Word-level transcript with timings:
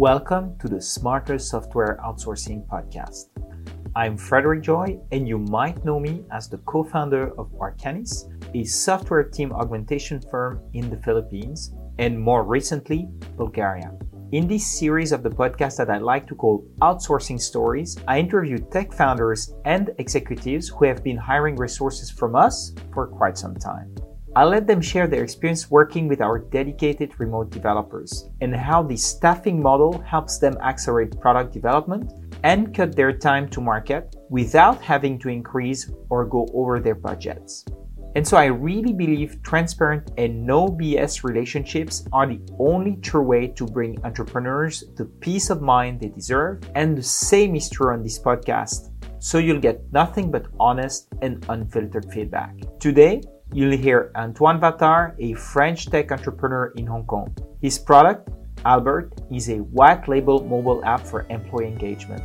Welcome 0.00 0.56
to 0.60 0.66
the 0.66 0.80
Smarter 0.80 1.38
Software 1.38 2.00
Outsourcing 2.02 2.66
Podcast. 2.66 3.28
I'm 3.94 4.16
Frederic 4.16 4.62
Joye, 4.62 4.98
and 5.12 5.28
you 5.28 5.36
might 5.36 5.84
know 5.84 6.00
me 6.00 6.24
as 6.32 6.48
the 6.48 6.56
co 6.56 6.82
founder 6.82 7.38
of 7.38 7.52
Arcanys, 7.60 8.24
a 8.54 8.64
software 8.64 9.24
team 9.24 9.52
augmentation 9.52 10.18
firm 10.18 10.62
in 10.72 10.88
the 10.88 10.96
Philippines, 10.96 11.74
and 11.98 12.18
more 12.18 12.44
recently, 12.44 13.10
Bulgaria. 13.36 13.92
In 14.32 14.48
this 14.48 14.78
series 14.78 15.12
of 15.12 15.22
the 15.22 15.28
podcast 15.28 15.76
that 15.76 15.90
I 15.90 15.98
like 15.98 16.26
to 16.28 16.34
call 16.34 16.64
Outsourcing 16.80 17.38
Stories, 17.38 17.98
I 18.08 18.20
interview 18.20 18.56
tech 18.56 18.94
founders 18.94 19.52
and 19.66 19.90
executives 19.98 20.70
who 20.70 20.86
have 20.86 21.04
been 21.04 21.18
hiring 21.18 21.56
resources 21.56 22.10
from 22.10 22.34
us 22.36 22.72
for 22.94 23.06
quite 23.06 23.36
some 23.36 23.54
time. 23.54 23.94
I 24.36 24.44
let 24.44 24.68
them 24.68 24.80
share 24.80 25.08
their 25.08 25.24
experience 25.24 25.72
working 25.72 26.06
with 26.06 26.20
our 26.20 26.38
dedicated 26.38 27.18
remote 27.18 27.50
developers 27.50 28.28
and 28.40 28.54
how 28.54 28.80
the 28.80 28.96
staffing 28.96 29.60
model 29.60 30.00
helps 30.02 30.38
them 30.38 30.56
accelerate 30.62 31.18
product 31.18 31.52
development 31.52 32.12
and 32.44 32.72
cut 32.72 32.94
their 32.94 33.12
time 33.12 33.48
to 33.48 33.60
market 33.60 34.14
without 34.30 34.80
having 34.80 35.18
to 35.18 35.30
increase 35.30 35.90
or 36.10 36.24
go 36.24 36.46
over 36.54 36.78
their 36.78 36.94
budgets. 36.94 37.64
And 38.14 38.26
so 38.26 38.36
I 38.36 38.46
really 38.46 38.92
believe 38.92 39.42
transparent 39.42 40.12
and 40.16 40.46
no 40.46 40.68
BS 40.68 41.24
relationships 41.24 42.04
are 42.12 42.28
the 42.28 42.40
only 42.60 42.96
true 43.02 43.22
way 43.22 43.48
to 43.48 43.66
bring 43.66 43.98
entrepreneurs 44.04 44.84
the 44.96 45.06
peace 45.06 45.50
of 45.50 45.60
mind 45.60 46.00
they 46.00 46.08
deserve. 46.08 46.62
And 46.76 46.96
the 46.96 47.02
same 47.02 47.56
is 47.56 47.68
true 47.68 47.92
on 47.92 48.04
this 48.04 48.18
podcast. 48.18 48.90
So 49.18 49.38
you'll 49.38 49.60
get 49.60 49.92
nothing 49.92 50.30
but 50.30 50.46
honest 50.58 51.08
and 51.20 51.44
unfiltered 51.48 52.12
feedback. 52.12 52.54
Today, 52.78 53.22
you'll 53.52 53.76
hear 53.76 54.12
Antoine 54.14 54.60
Vatar, 54.60 55.14
a 55.18 55.34
French 55.34 55.86
tech 55.86 56.12
entrepreneur 56.12 56.72
in 56.76 56.86
Hong 56.86 57.04
Kong. 57.06 57.34
His 57.60 57.78
product, 57.78 58.28
Albert, 58.64 59.20
is 59.30 59.48
a 59.48 59.58
white 59.58 60.08
label 60.08 60.44
mobile 60.44 60.84
app 60.84 61.06
for 61.06 61.26
employee 61.30 61.66
engagement. 61.66 62.22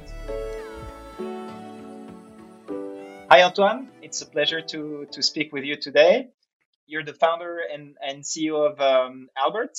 Hi, 3.29 3.41
Antoine. 3.41 3.89
It's 4.01 4.21
a 4.21 4.27
pleasure 4.27 4.61
to, 4.61 5.07
to 5.11 5.23
speak 5.23 5.51
with 5.51 5.63
you 5.63 5.75
today. 5.77 6.27
You're 6.85 7.03
the 7.03 7.13
founder 7.13 7.59
and, 7.73 7.95
and 7.99 8.23
CEO 8.23 8.71
of 8.71 8.79
um, 8.79 9.27
Albert. 9.35 9.77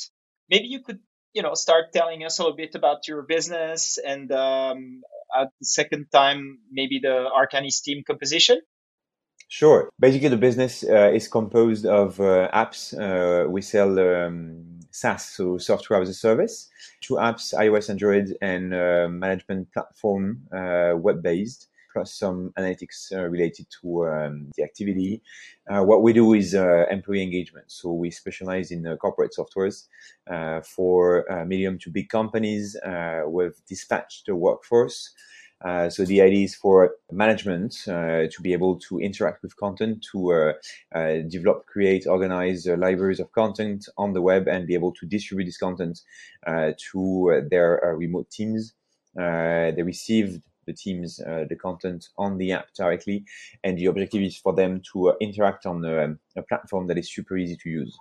Maybe 0.50 0.66
you 0.66 0.82
could, 0.82 0.98
you 1.32 1.42
know, 1.42 1.54
start 1.54 1.92
telling 1.92 2.24
us 2.24 2.40
a 2.40 2.42
little 2.42 2.56
bit 2.56 2.74
about 2.74 3.06
your 3.06 3.22
business 3.22 3.98
and 4.04 4.32
um, 4.32 5.02
at 5.34 5.48
the 5.60 5.66
second 5.66 6.06
time, 6.12 6.58
maybe 6.70 6.98
the 7.00 7.28
Arcanys 7.30 7.82
team 7.82 8.02
composition. 8.04 8.60
Sure. 9.48 9.90
Basically, 10.00 10.28
the 10.28 10.36
business 10.36 10.82
uh, 10.84 11.10
is 11.14 11.28
composed 11.28 11.86
of 11.86 12.20
uh, 12.20 12.50
apps. 12.52 12.92
Uh, 12.92 13.48
we 13.48 13.62
sell 13.62 13.98
um, 13.98 14.80
SaaS, 14.90 15.24
so 15.24 15.56
software 15.56 16.02
as 16.02 16.08
a 16.08 16.14
service, 16.14 16.68
two 17.00 17.14
apps, 17.14 17.54
iOS, 17.54 17.88
Android, 17.88 18.36
and 18.42 18.74
uh, 18.74 19.06
management 19.08 19.72
platform, 19.72 20.42
uh, 20.52 20.94
web-based 20.96 21.68
plus 21.92 22.12
some 22.12 22.52
analytics 22.58 23.10
uh, 23.12 23.22
related 23.22 23.66
to 23.80 24.06
um, 24.06 24.50
the 24.56 24.62
activity. 24.62 25.22
What 25.66 26.02
we 26.02 26.12
do 26.12 26.34
is 26.34 26.52
employee 26.52 27.22
engagement. 27.22 27.70
So 27.70 27.90
we 27.90 28.10
specialize 28.10 28.70
in 28.70 28.84
corporate 29.00 29.32
softwares 29.32 29.86
for 30.62 31.24
medium 31.46 31.78
to 31.78 31.90
big 31.90 32.10
companies 32.10 32.76
with 33.24 33.64
dispatched 33.66 34.28
workforce. 34.28 35.14
Uh, 35.64 35.88
so 35.88 36.04
the 36.04 36.20
idea 36.20 36.44
is 36.44 36.54
for 36.54 36.96
management 37.10 37.74
uh, 37.88 38.26
to 38.30 38.42
be 38.42 38.52
able 38.52 38.78
to 38.78 39.00
interact 39.00 39.42
with 39.42 39.56
content, 39.56 40.04
to 40.12 40.52
uh, 40.94 41.18
develop, 41.28 41.64
create, 41.66 42.06
organize 42.06 42.66
libraries 42.66 43.20
of 43.20 43.32
content 43.32 43.88
on 43.96 44.12
the 44.12 44.20
web, 44.20 44.46
and 44.48 44.66
be 44.66 44.74
able 44.74 44.92
to 44.92 45.06
distribute 45.06 45.46
this 45.46 45.56
content 45.56 46.00
to 46.92 47.46
their 47.50 47.94
remote 47.96 48.30
teams. 48.30 48.74
they 49.14 49.82
received 49.82 50.42
the 50.66 50.72
teams 50.72 51.20
uh, 51.20 51.44
the 51.48 51.56
content 51.56 52.08
on 52.18 52.36
the 52.36 52.52
app 52.52 52.72
directly. 52.74 53.24
And 53.64 53.78
the 53.78 53.86
objective 53.86 54.22
is 54.22 54.36
for 54.36 54.52
them 54.52 54.82
to 54.92 55.10
uh, 55.10 55.14
interact 55.20 55.64
on 55.64 55.84
a, 55.84 56.04
um, 56.04 56.18
a, 56.36 56.42
platform 56.42 56.86
that 56.88 56.98
is 56.98 57.12
super 57.12 57.36
easy 57.36 57.56
to 57.62 57.70
use. 57.70 57.96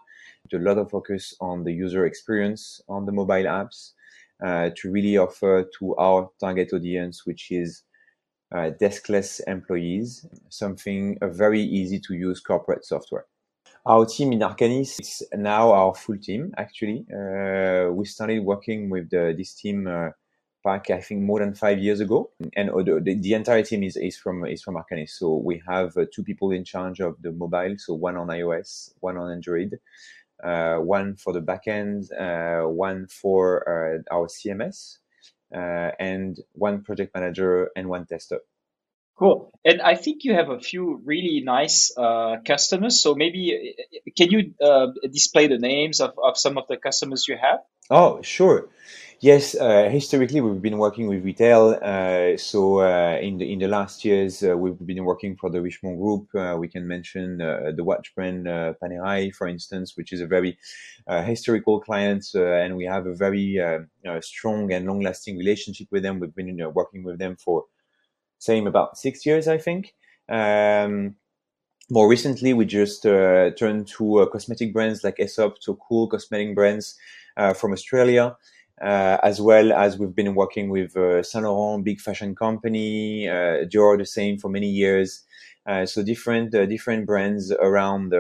a 0.54 0.58
lot 0.58 0.78
of 0.78 0.92
focus 0.92 1.36
on 1.40 1.64
the 1.64 1.72
user 1.72 2.06
experience 2.06 2.82
on 2.90 3.06
the 3.06 3.12
mobile 3.12 3.46
apps 3.46 3.94
uh, 4.44 4.70
to 4.76 4.92
really 4.92 5.18
offer 5.18 5.70
to 5.80 5.96
our 5.98 6.30
target 6.40 6.72
audience, 6.74 7.26
which 7.26 7.52
is 7.52 7.84
uh, 8.54 8.72
deskless 8.82 9.42
employees, 9.48 10.26
something 10.50 11.18
a 11.22 11.28
very 11.28 11.62
easy 11.62 12.00
to 12.00 12.14
use 12.14 12.40
corporate 12.40 12.86
software. 12.86 13.26
Our 13.86 14.06
team 14.06 14.34
in 14.34 14.40
Arcanys 14.40 15.00
is 15.00 15.24
now 15.36 15.72
our 15.72 15.94
full 15.94 16.18
team, 16.18 16.54
actually. 16.58 17.06
Uh, 17.12 17.92
we 17.92 18.06
started 18.06 18.40
working 18.44 18.90
with 18.90 19.10
the, 19.10 19.34
this 19.38 19.54
team 19.54 19.88
uh, 19.88 20.10
back, 20.64 20.90
I 20.90 21.00
think, 21.00 21.22
more 21.22 21.40
than 21.40 21.54
five 21.54 21.78
years 21.80 22.00
ago. 22.00 22.32
And 22.56 22.70
the, 22.70 23.16
the 23.20 23.34
entire 23.34 23.62
team 23.62 23.84
is, 23.84 23.96
is 23.96 24.18
from 24.18 24.46
is 24.46 24.64
from 24.64 24.76
Arcanys. 24.76 25.12
So 25.12 25.36
we 25.36 25.62
have 25.68 25.96
uh, 25.98 26.06
two 26.14 26.24
people 26.24 26.52
in 26.52 26.64
charge 26.64 27.00
of 27.00 27.16
the 27.22 27.32
mobile, 27.32 27.76
so 27.78 27.94
one 27.94 28.18
on 28.18 28.28
iOS, 28.28 28.92
one 29.02 29.18
on 29.18 29.32
Android, 29.32 29.80
one 30.80 31.16
for 31.16 31.34
the 31.34 31.42
backend, 31.42 32.12
uh, 32.12 32.68
one 32.68 33.08
for 33.08 33.68
uh, 33.68 34.16
our 34.16 34.28
CMS, 34.28 34.98
uh, 35.54 35.92
and 36.00 36.40
one 36.54 36.84
project 36.84 37.14
manager 37.14 37.70
and 37.76 37.88
one 37.88 38.06
tester. 38.06 38.40
Cool. 39.18 39.52
And 39.64 39.82
I 39.82 39.96
think 39.96 40.26
you 40.26 40.34
have 40.34 40.50
a 40.50 40.60
few 40.60 41.02
really 41.06 41.42
nice 41.42 41.94
uh, 41.98 42.38
customers. 42.46 43.02
So 43.02 43.16
maybe 43.16 43.76
can 44.18 44.30
you 44.30 44.54
uh, 44.62 44.88
display 45.10 45.48
the 45.48 45.58
names 45.58 46.02
of, 46.02 46.12
of 46.22 46.38
some 46.38 46.58
of 46.58 46.68
the 46.68 46.76
customers 46.76 47.26
you 47.28 47.38
have? 47.42 47.60
Oh, 47.90 48.22
sure. 48.22 48.68
Yes, 49.22 49.56
uh, 49.56 49.90
historically 49.90 50.42
we've 50.42 50.62
been 50.62 50.78
working 50.78 51.08
with 51.08 51.24
retail. 51.24 51.80
Uh, 51.82 52.38
so 52.38 52.80
uh, 52.82 53.18
in 53.22 53.38
the 53.38 53.52
in 53.52 53.60
the 53.60 53.68
last 53.68 54.04
years 54.04 54.44
uh, 54.44 54.58
we've 54.58 54.78
been 54.86 55.04
working 55.06 55.36
for 55.38 55.50
the 55.50 55.60
Richemont 55.60 55.98
Group. 56.00 56.28
Uh, 56.36 56.58
we 56.58 56.68
can 56.68 56.88
mention 56.88 57.42
uh, 57.42 57.72
the 57.76 57.84
watch 57.84 58.14
brand 58.14 58.46
Panerai, 58.46 59.34
for 59.34 59.48
instance, 59.48 59.96
which 59.96 60.12
is 60.12 60.22
a 60.22 60.28
very 60.28 60.58
historical 61.08 61.80
client, 61.80 62.26
and 62.34 62.76
we 62.76 62.86
have 62.86 63.06
a 63.08 63.16
very 63.16 63.60
strong 64.22 64.72
and 64.74 64.86
long-lasting 64.86 65.38
relationship 65.38 65.88
with 65.92 66.04
them. 66.04 66.20
We've 66.20 66.36
been 66.36 66.60
working 66.74 67.04
with 67.04 67.18
them 67.18 67.36
for 67.38 67.66
same 68.40 68.68
about 68.68 68.98
six 68.98 69.26
years, 69.26 69.48
I 69.48 69.58
think. 69.58 69.96
Um, 70.30 71.16
more 71.90 72.10
recently, 72.10 72.54
we 72.54 72.66
just 72.66 73.04
turned 73.04 73.88
to 73.88 74.30
cosmetic 74.32 74.74
brands 74.74 75.04
like 75.04 75.20
Aesop, 75.20 75.58
so 75.62 75.76
cool 75.76 76.08
cosmetic 76.08 76.56
brands 76.56 76.98
from 77.56 77.74
Australia. 77.74 78.38
Uh, 78.82 79.18
as 79.24 79.40
well 79.40 79.72
as 79.72 79.98
we've 79.98 80.16
been 80.16 80.36
working 80.36 80.70
with 80.70 80.98
uh, 80.98 81.24
Saint 81.24 81.46
Laurent, 81.46 81.84
big 81.86 82.02
fashion 82.02 82.36
company, 82.36 83.26
uh, 83.28 83.64
Dior, 83.64 83.98
the 83.98 84.06
same 84.06 84.38
for 84.38 84.50
many 84.50 84.68
years. 84.70 85.24
Uh, 85.66 85.86
so 85.86 86.04
different 86.04 86.54
uh, 86.54 86.66
different 86.66 87.06
brands 87.06 87.52
around 87.52 88.14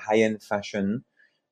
high 0.00 0.20
end 0.20 0.42
fashion, 0.42 1.04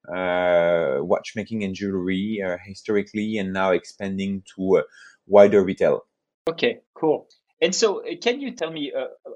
uh, 0.09 0.99
watchmaking 1.01 1.65
and 1.65 1.75
jewelry 1.75 2.41
historically, 2.65 3.37
and 3.37 3.53
now 3.53 3.73
expanding 3.73 4.43
to 4.55 4.83
wider 5.27 5.63
retail. 5.63 6.07
Okay, 6.49 6.79
cool. 6.95 7.29
And 7.61 7.75
so, 7.75 8.03
can 8.23 8.41
you 8.41 8.53
tell 8.53 8.71
me? 8.71 8.93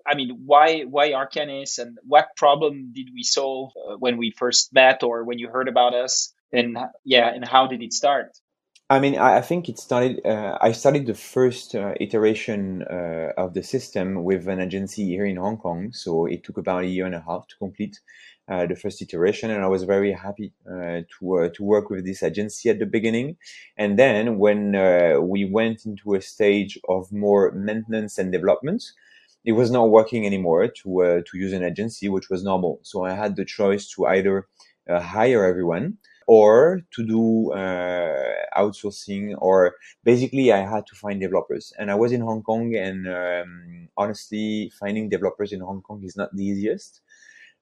I 0.06 0.14
mean, 0.14 0.44
why 0.46 0.84
why 0.84 1.10
Arcanys, 1.10 1.78
and 1.78 1.98
what 2.04 2.28
problem 2.36 2.92
did 2.94 3.10
we 3.12 3.24
solve 3.24 3.72
when 3.98 4.16
we 4.16 4.30
first 4.30 4.72
met, 4.72 5.02
or 5.02 5.24
when 5.24 5.38
you 5.38 5.48
heard 5.48 5.68
about 5.68 5.94
us? 5.94 6.32
And 6.52 6.78
yeah, 7.04 7.28
and 7.28 7.44
how 7.44 7.66
did 7.66 7.82
it 7.82 7.92
start? 7.92 8.30
I 8.90 9.00
mean, 9.00 9.16
I, 9.16 9.40
think 9.40 9.70
it 9.70 9.78
started. 9.78 10.20
Uh, 10.26 10.58
I 10.60 10.72
started 10.72 11.06
the 11.06 11.14
first 11.14 11.74
uh, 11.74 11.94
iteration 12.00 12.82
uh, 12.82 13.32
of 13.38 13.54
the 13.54 13.62
system 13.62 14.24
with 14.24 14.46
an 14.46 14.60
agency 14.60 15.06
here 15.06 15.24
in 15.24 15.36
Hong 15.36 15.56
Kong. 15.56 15.90
So 15.92 16.26
it 16.26 16.44
took 16.44 16.58
about 16.58 16.84
a 16.84 16.86
year 16.86 17.06
and 17.06 17.14
a 17.14 17.24
half 17.26 17.46
to 17.48 17.56
complete 17.56 17.98
uh, 18.46 18.66
the 18.66 18.76
first 18.76 19.00
iteration, 19.00 19.50
and 19.50 19.64
I 19.64 19.68
was 19.68 19.84
very 19.84 20.12
happy 20.12 20.52
uh, 20.70 21.00
to 21.18 21.38
uh, 21.38 21.48
to 21.54 21.64
work 21.64 21.88
with 21.88 22.04
this 22.04 22.22
agency 22.22 22.68
at 22.68 22.78
the 22.78 22.84
beginning. 22.84 23.38
And 23.78 23.98
then 23.98 24.36
when 24.36 24.72
we 25.26 25.46
went 25.46 25.86
into 25.86 26.14
a 26.14 26.20
stage 26.20 26.78
of 26.86 27.10
more 27.10 27.52
maintenance 27.52 28.18
and 28.18 28.30
development, 28.30 28.84
it 29.46 29.52
was 29.52 29.70
not 29.70 29.88
working 29.88 30.26
anymore 30.26 30.68
to 30.68 31.22
to 31.24 31.38
use 31.38 31.54
an 31.54 31.64
agency, 31.64 32.10
which 32.10 32.28
was 32.28 32.44
normal. 32.44 32.80
So 32.82 33.02
I 33.02 33.14
had 33.14 33.36
the 33.36 33.46
choice 33.46 33.88
to 33.92 34.04
either 34.04 34.46
hire 34.86 35.46
everyone 35.46 35.96
or 36.26 36.80
to 36.94 37.06
do 37.06 37.52
uh, 37.52 38.32
outsourcing 38.56 39.34
or 39.38 39.74
basically 40.04 40.52
I 40.52 40.58
had 40.58 40.86
to 40.86 40.94
find 40.94 41.20
developers. 41.20 41.72
And 41.78 41.90
I 41.90 41.94
was 41.94 42.12
in 42.12 42.20
Hong 42.20 42.42
Kong 42.42 42.74
and 42.74 43.06
um, 43.08 43.88
honestly 43.96 44.72
finding 44.78 45.08
developers 45.08 45.52
in 45.52 45.60
Hong 45.60 45.82
Kong 45.82 46.02
is 46.04 46.16
not 46.16 46.34
the 46.34 46.44
easiest 46.44 47.00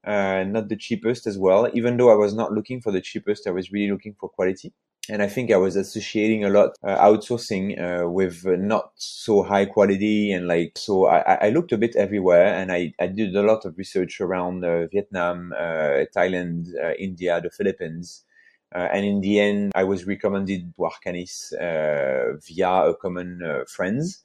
uh, 0.04 0.44
not 0.44 0.68
the 0.68 0.76
cheapest 0.76 1.26
as 1.26 1.38
well. 1.38 1.68
Even 1.74 1.96
though 1.96 2.10
I 2.10 2.16
was 2.16 2.34
not 2.34 2.52
looking 2.52 2.80
for 2.80 2.90
the 2.92 3.00
cheapest 3.00 3.46
I 3.46 3.50
was 3.50 3.72
really 3.72 3.90
looking 3.90 4.14
for 4.18 4.28
quality. 4.28 4.72
And 5.08 5.20
I 5.20 5.26
think 5.26 5.50
I 5.50 5.56
was 5.56 5.74
associating 5.74 6.44
a 6.44 6.48
lot 6.48 6.76
uh, 6.84 6.96
outsourcing 6.96 7.76
uh, 7.76 8.08
with 8.08 8.44
not 8.44 8.92
so 8.94 9.42
high 9.42 9.64
quality 9.64 10.30
and 10.30 10.46
like 10.46 10.78
so 10.78 11.06
I, 11.06 11.46
I 11.46 11.48
looked 11.50 11.72
a 11.72 11.76
bit 11.76 11.96
everywhere 11.96 12.54
and 12.54 12.70
I, 12.70 12.92
I 13.00 13.08
did 13.08 13.34
a 13.34 13.42
lot 13.42 13.64
of 13.64 13.76
research 13.76 14.20
around 14.20 14.64
uh, 14.64 14.86
Vietnam, 14.86 15.52
uh, 15.58 16.06
Thailand, 16.16 16.68
India, 17.00 17.40
the 17.40 17.50
Philippines, 17.50 18.24
Uh, 18.74 18.88
and 18.92 19.04
in 19.04 19.20
the 19.20 19.38
end, 19.38 19.72
I 19.74 19.84
was 19.84 20.06
recommended 20.06 20.74
to 20.74 20.82
Arcanys 20.82 21.52
uh, 21.52 22.38
via 22.46 22.90
a 22.90 22.96
common 22.96 23.42
uh, 23.42 23.64
friends. 23.68 24.24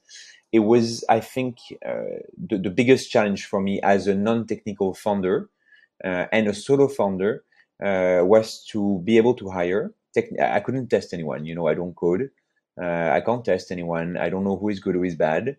It 0.52 0.60
was, 0.60 1.04
I 1.08 1.20
think, 1.20 1.58
uh, 1.84 2.24
the, 2.38 2.56
the, 2.56 2.70
biggest 2.70 3.10
challenge 3.10 3.44
for 3.44 3.60
me 3.60 3.80
as 3.82 4.06
a 4.06 4.14
non-technical 4.14 4.94
founder 4.94 5.50
uh, 6.02 6.24
and 6.32 6.48
a 6.48 6.54
solo 6.54 6.88
founder 6.88 7.44
uh, 7.84 8.22
was 8.24 8.64
to 8.70 9.02
be 9.04 9.18
able 9.18 9.34
to 9.34 9.50
hire. 9.50 9.92
Tec- 10.14 10.40
I 10.40 10.60
couldn't 10.60 10.88
test 10.88 11.12
anyone. 11.12 11.44
You 11.44 11.54
know, 11.54 11.66
I 11.66 11.74
don't 11.74 11.94
code. 11.94 12.30
I 12.80 13.20
can't 13.20 13.44
test 13.44 13.70
anyone. 13.70 14.16
I 14.16 14.30
don't 14.30 14.44
know 14.44 14.56
who 14.56 14.70
is 14.70 14.80
good, 14.80 14.94
who 14.94 15.04
is 15.04 15.16
bad. 15.16 15.56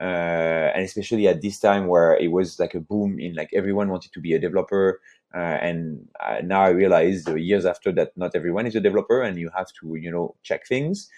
and 0.00 0.82
especially 0.82 1.28
at 1.28 1.42
this 1.42 1.60
time 1.60 1.86
where 1.86 2.16
it 2.16 2.32
was 2.32 2.58
like 2.58 2.74
a 2.74 2.80
boom 2.80 3.20
in 3.20 3.34
like 3.34 3.50
everyone 3.54 3.90
wanted 3.90 4.12
to 4.12 4.20
be 4.20 4.32
a 4.32 4.40
developer, 4.40 5.00
uh, 5.34 5.38
and 5.38 6.06
uh, 6.20 6.40
now 6.44 6.62
I 6.62 6.68
realize 6.68 7.26
uh, 7.26 7.34
years 7.36 7.64
after 7.64 7.90
that 7.92 8.12
not 8.16 8.34
everyone 8.34 8.66
is 8.66 8.76
a 8.76 8.80
developer 8.80 9.22
and 9.22 9.38
you 9.38 9.50
have 9.56 9.68
to, 9.80 9.96
you 9.96 10.10
know, 10.10 10.34
check 10.42 10.66
things. 10.66 11.08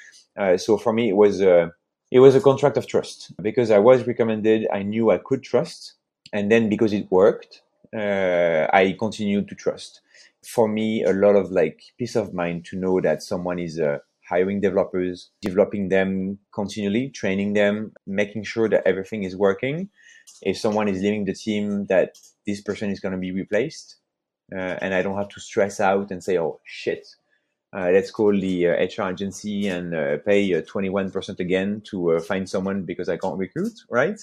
so 0.56 0.78
for 0.78 0.93
me, 0.93 1.08
it 1.08 1.16
was 1.16 1.40
a, 1.40 1.72
it 2.11 2.20
was 2.20 2.34
a 2.34 2.40
contract 2.40 2.76
of 2.76 2.87
trust 2.87 3.32
because 3.43 3.70
I 3.70 3.78
was 3.78 4.06
recommended. 4.06 4.69
I 4.72 4.82
knew 4.82 5.11
I 5.11 5.19
could 5.19 5.43
trust. 5.43 5.94
And 6.32 6.50
then 6.50 6.69
because 6.69 6.93
it 6.93 7.11
worked, 7.11 7.62
I 7.93 8.96
continued 8.99 9.49
to 9.49 9.55
trust. 9.55 10.00
For 10.44 10.69
me, 10.69 11.02
a 11.02 11.12
lot 11.12 11.37
of 11.37 11.50
like 11.50 11.81
peace 11.99 12.17
of 12.17 12.34
mind 12.34 12.67
to 12.67 12.76
know 12.76 13.00
that 13.00 13.22
someone 13.22 13.58
is 13.58 13.81
uh, 13.81 13.99
hiring 14.28 14.60
developers, 14.60 15.31
developing 15.40 15.88
them 15.88 16.38
continually, 16.52 17.08
training 17.10 17.55
them, 17.55 17.93
making 18.06 18.44
sure 18.44 18.69
that 18.69 18.87
everything 18.87 19.25
is 19.25 19.37
working. 19.37 19.88
If 20.43 20.58
someone 20.58 20.88
is 20.88 21.00
leaving 21.00 21.25
the 21.25 21.34
team, 21.34 21.87
that 21.87 22.19
this 22.46 22.60
person 22.60 22.90
is 22.90 23.00
going 23.00 23.12
to 23.12 23.19
be 23.19 23.32
replaced 23.32 23.96
uh, 24.54 24.78
and 24.80 24.94
I 24.94 25.02
don't 25.02 25.16
have 25.16 25.28
to 25.30 25.40
stress 25.40 25.80
out 25.80 26.10
and 26.10 26.22
say, 26.22 26.38
oh 26.38 26.60
shit, 26.64 27.06
uh, 27.74 27.90
let's 27.92 28.10
call 28.10 28.32
the 28.32 28.68
uh, 28.68 28.72
HR 28.72 29.10
agency 29.10 29.66
and 29.66 29.94
uh, 29.94 30.18
pay 30.18 30.48
21% 30.50 31.28
uh, 31.28 31.34
again 31.40 31.80
to 31.86 32.12
uh, 32.12 32.20
find 32.20 32.48
someone 32.48 32.84
because 32.84 33.08
I 33.08 33.16
can't 33.16 33.38
recruit, 33.38 33.72
right? 33.90 34.20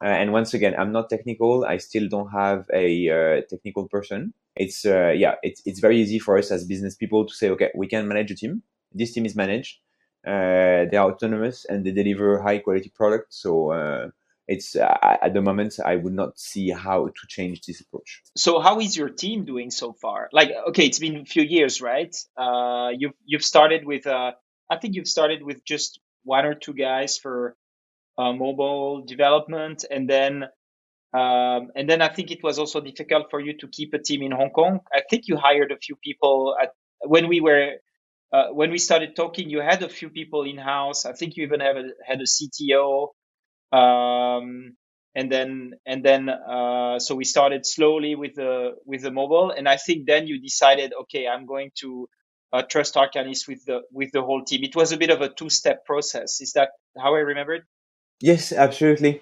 and 0.00 0.32
once 0.32 0.54
again, 0.54 0.76
I'm 0.78 0.92
not 0.92 1.10
technical. 1.10 1.64
I 1.64 1.78
still 1.78 2.08
don't 2.08 2.30
have 2.30 2.66
a 2.72 3.42
technical 3.50 3.88
person. 3.88 4.32
It's 4.54 4.84
yeah, 4.84 5.34
it's 5.42 5.60
it's 5.66 5.80
very 5.80 5.96
easy 6.00 6.20
for 6.20 6.38
us 6.38 6.52
as 6.52 6.64
business 6.64 6.94
people 6.94 7.26
to 7.26 7.34
say, 7.34 7.50
okay, 7.50 7.70
we 7.74 7.88
can 7.88 8.06
manage 8.06 8.30
a 8.30 8.36
team. 8.36 8.62
This 8.92 9.12
team 9.12 9.26
is 9.26 9.34
managed. 9.34 9.78
they 10.24 10.96
are 10.96 11.10
autonomous 11.10 11.64
and 11.68 11.84
they 11.84 11.90
deliver 11.90 12.40
high 12.40 12.58
quality 12.58 12.90
products. 12.94 13.42
So 13.42 13.72
it's 14.48 14.74
uh, 14.74 14.96
at 15.22 15.34
the 15.34 15.42
moment 15.42 15.78
i 15.84 15.94
would 15.94 16.14
not 16.14 16.38
see 16.38 16.70
how 16.70 17.06
to 17.06 17.26
change 17.28 17.60
this 17.66 17.80
approach. 17.80 18.22
So 18.36 18.60
how 18.60 18.80
is 18.80 18.96
your 18.96 19.10
team 19.10 19.44
doing 19.44 19.70
so 19.70 19.92
far? 19.92 20.28
Like 20.32 20.50
okay 20.68 20.86
it's 20.86 20.98
been 20.98 21.16
a 21.18 21.24
few 21.24 21.42
years 21.42 21.80
right? 21.80 22.14
Uh, 22.36 22.90
you've 22.98 23.12
you've 23.24 23.44
started 23.44 23.84
with 23.84 24.06
uh, 24.06 24.32
i 24.70 24.76
think 24.78 24.94
you've 24.94 25.08
started 25.16 25.42
with 25.42 25.64
just 25.64 26.00
one 26.24 26.44
or 26.44 26.54
two 26.54 26.74
guys 26.74 27.18
for 27.18 27.56
uh, 28.18 28.32
mobile 28.32 29.04
development 29.04 29.84
and 29.90 30.08
then 30.08 30.44
um, 31.14 31.70
and 31.76 31.88
then 31.88 32.02
i 32.02 32.08
think 32.08 32.30
it 32.30 32.42
was 32.42 32.58
also 32.58 32.80
difficult 32.80 33.30
for 33.30 33.40
you 33.40 33.56
to 33.58 33.68
keep 33.68 33.94
a 33.94 33.98
team 33.98 34.22
in 34.22 34.32
hong 34.32 34.50
kong. 34.50 34.80
I 34.92 35.02
think 35.08 35.28
you 35.28 35.36
hired 35.36 35.70
a 35.72 35.78
few 35.78 35.96
people 35.96 36.56
at 36.60 36.70
when 37.02 37.28
we 37.28 37.40
were 37.40 37.72
uh, 38.32 38.48
when 38.52 38.70
we 38.70 38.78
started 38.78 39.16
talking 39.16 39.48
you 39.48 39.60
had 39.60 39.82
a 39.82 39.88
few 39.88 40.10
people 40.10 40.42
in 40.44 40.58
house 40.58 41.06
i 41.06 41.12
think 41.12 41.36
you 41.36 41.44
even 41.44 41.60
have 41.60 41.76
a, 41.76 41.84
had 42.06 42.20
a 42.20 42.24
cto 42.24 43.08
um, 43.72 44.76
and 45.14 45.32
then 45.32 45.72
and 45.84 46.04
then 46.04 46.28
uh, 46.28 46.98
so 46.98 47.14
we 47.14 47.24
started 47.24 47.66
slowly 47.66 48.14
with 48.14 48.34
the 48.34 48.76
with 48.84 49.02
the 49.02 49.10
mobile. 49.10 49.50
And 49.50 49.68
i 49.68 49.76
think 49.76 50.06
then 50.06 50.26
you 50.26 50.40
decided 50.40 50.92
okay 51.02 51.26
i'm 51.26 51.46
going 51.46 51.70
to 51.80 52.08
uh, 52.52 52.62
trust 52.62 52.94
arcanys 52.94 53.46
with 53.48 53.64
the 53.66 53.80
with 53.92 54.10
the 54.12 54.22
whole 54.22 54.44
team. 54.44 54.64
It 54.64 54.74
was 54.74 54.92
a 54.92 54.96
bit 54.96 55.10
of 55.10 55.20
a 55.20 55.28
two 55.28 55.50
step 55.50 55.84
process. 55.84 56.40
Is 56.40 56.52
that 56.52 56.70
how 56.96 57.14
i 57.14 57.18
remember 57.18 57.54
it? 57.54 57.64
Yes 58.20 58.52
absolutely. 58.52 59.20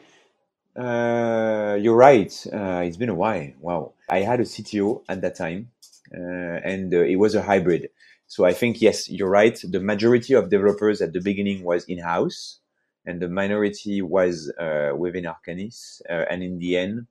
Uh, 0.76 1.78
you're 1.80 1.96
right. 1.96 2.32
Uh, 2.52 2.82
it's 2.84 2.98
been 2.98 3.08
a 3.08 3.14
while. 3.14 3.50
Wow. 3.60 3.94
I 4.10 4.18
had 4.20 4.40
a 4.40 4.44
cto 4.44 5.02
at 5.08 5.22
that 5.22 5.36
time 5.36 5.70
uh, 6.14 6.60
and 6.72 6.92
uh, 6.92 7.00
it 7.00 7.16
was 7.16 7.34
a 7.34 7.42
hybrid. 7.42 7.88
So 8.28 8.44
i 8.44 8.52
think 8.52 8.82
yes 8.82 9.08
you're 9.08 9.30
right. 9.30 9.58
The 9.62 9.80
majority 9.80 10.34
of 10.34 10.50
developers 10.50 11.00
at 11.00 11.12
the 11.12 11.20
beginning 11.20 11.64
was 11.64 11.84
in-house 11.84 12.60
and 13.06 13.20
the 13.20 13.28
minority 13.28 14.02
was 14.02 14.52
uh, 14.58 14.90
within 14.96 15.24
Arcanys. 15.24 16.00
Uh, 16.10 16.24
and 16.30 16.42
in 16.42 16.58
the 16.58 16.76
end, 16.76 17.06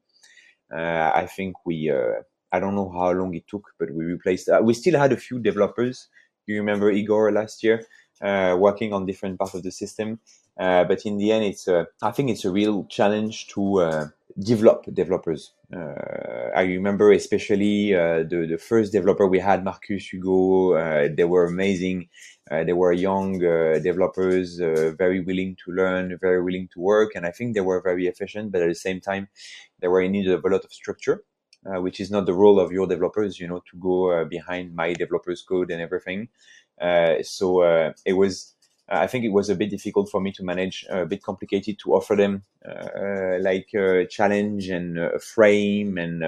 uh, 0.75 1.11
I 1.13 1.25
think 1.25 1.65
we, 1.65 1.91
I 2.51 2.59
don't 2.59 2.75
know 2.75 2.89
how 2.89 3.11
long 3.11 3.33
it 3.33 3.47
took, 3.47 3.71
but 3.79 3.91
we 3.91 4.05
replaced, 4.05 4.49
we 4.61 4.73
still 4.73 4.99
had 4.99 5.11
a 5.11 5.17
few 5.17 5.39
developers. 5.39 6.09
You 6.47 6.57
remember 6.57 6.91
Igor 6.91 7.31
last 7.31 7.63
year? 7.63 7.85
Uh, 8.21 8.55
working 8.57 8.93
on 8.93 9.05
different 9.05 9.37
parts 9.37 9.53
of 9.55 9.63
the 9.63 9.71
system. 9.71 10.19
Uh, 10.57 10.85
but 10.85 11.05
in 11.05 11.17
the 11.17 11.33
end, 11.33 11.43
it's 11.43 11.67
a, 11.67 11.85
I 12.01 12.11
think 12.11 12.29
it's 12.29 12.45
a 12.45 12.51
real 12.51 12.85
challenge 12.85 13.47
to 13.47 13.81
uh, 13.81 14.07
develop 14.39 14.85
developers. 14.93 15.51
I 15.73 16.61
remember 16.61 17.11
especially 17.11 17.91
the 17.93 18.47
the 18.49 18.57
first 18.57 18.91
developer 18.91 19.27
we 19.27 19.39
had, 19.39 19.63
Marcus 19.63 20.11
Hugo. 20.11 20.73
they 21.15 21.23
were 21.23 21.45
amazing. 21.45 22.09
they 22.49 22.73
were 22.73 22.93
young 22.93 23.39
developers, 23.39 24.57
very 25.03 25.21
willing 25.21 25.55
to 25.65 25.71
learn, 25.71 26.17
very 26.19 26.41
willing 26.43 26.67
to 26.73 26.79
work, 26.79 27.15
and 27.15 27.25
I 27.25 27.31
think 27.31 27.53
they 27.53 27.61
were 27.61 27.81
very 27.81 28.07
efficient. 28.07 28.51
But 28.51 28.61
at 28.61 28.69
the 28.69 28.75
same 28.75 29.01
time, 29.01 29.27
they 29.79 29.87
were 29.87 30.01
in 30.01 30.11
need 30.13 30.27
of 30.27 30.43
a 30.45 30.49
lot 30.49 30.65
of 30.65 30.73
structure. 30.73 31.23
Uh, 31.65 31.81
which 31.81 31.99
is 31.99 32.11
not 32.11 32.27
the 32.27 32.33
role 32.33 32.59
of 32.59 32.71
your 32.71 32.85
developers, 32.85 33.39
you 33.39 33.47
know, 33.47 33.59
to 33.71 33.75
go 33.79 34.11
uh, 34.11 34.23
behind 34.23 34.75
my 34.75 34.93
developers 34.93 35.41
code 35.41 35.71
and 35.71 35.81
everything. 35.81 36.29
Uh, 36.79 37.15
so 37.23 37.61
uh, 37.61 37.91
it 38.05 38.13
was, 38.13 38.54
I 38.87 39.07
think 39.07 39.25
it 39.25 39.31
was 39.31 39.49
a 39.49 39.55
bit 39.55 39.71
difficult 39.71 40.09
for 40.09 40.21
me 40.21 40.31
to 40.33 40.43
manage, 40.43 40.85
a 40.89 41.05
bit 41.05 41.23
complicated 41.23 41.79
to 41.79 41.95
offer 41.95 42.15
them 42.15 42.43
uh, 42.63 43.37
like 43.39 43.73
a 43.73 44.05
challenge 44.05 44.69
and 44.69 44.99
a 44.99 45.19
frame, 45.19 45.97
and 45.97 46.23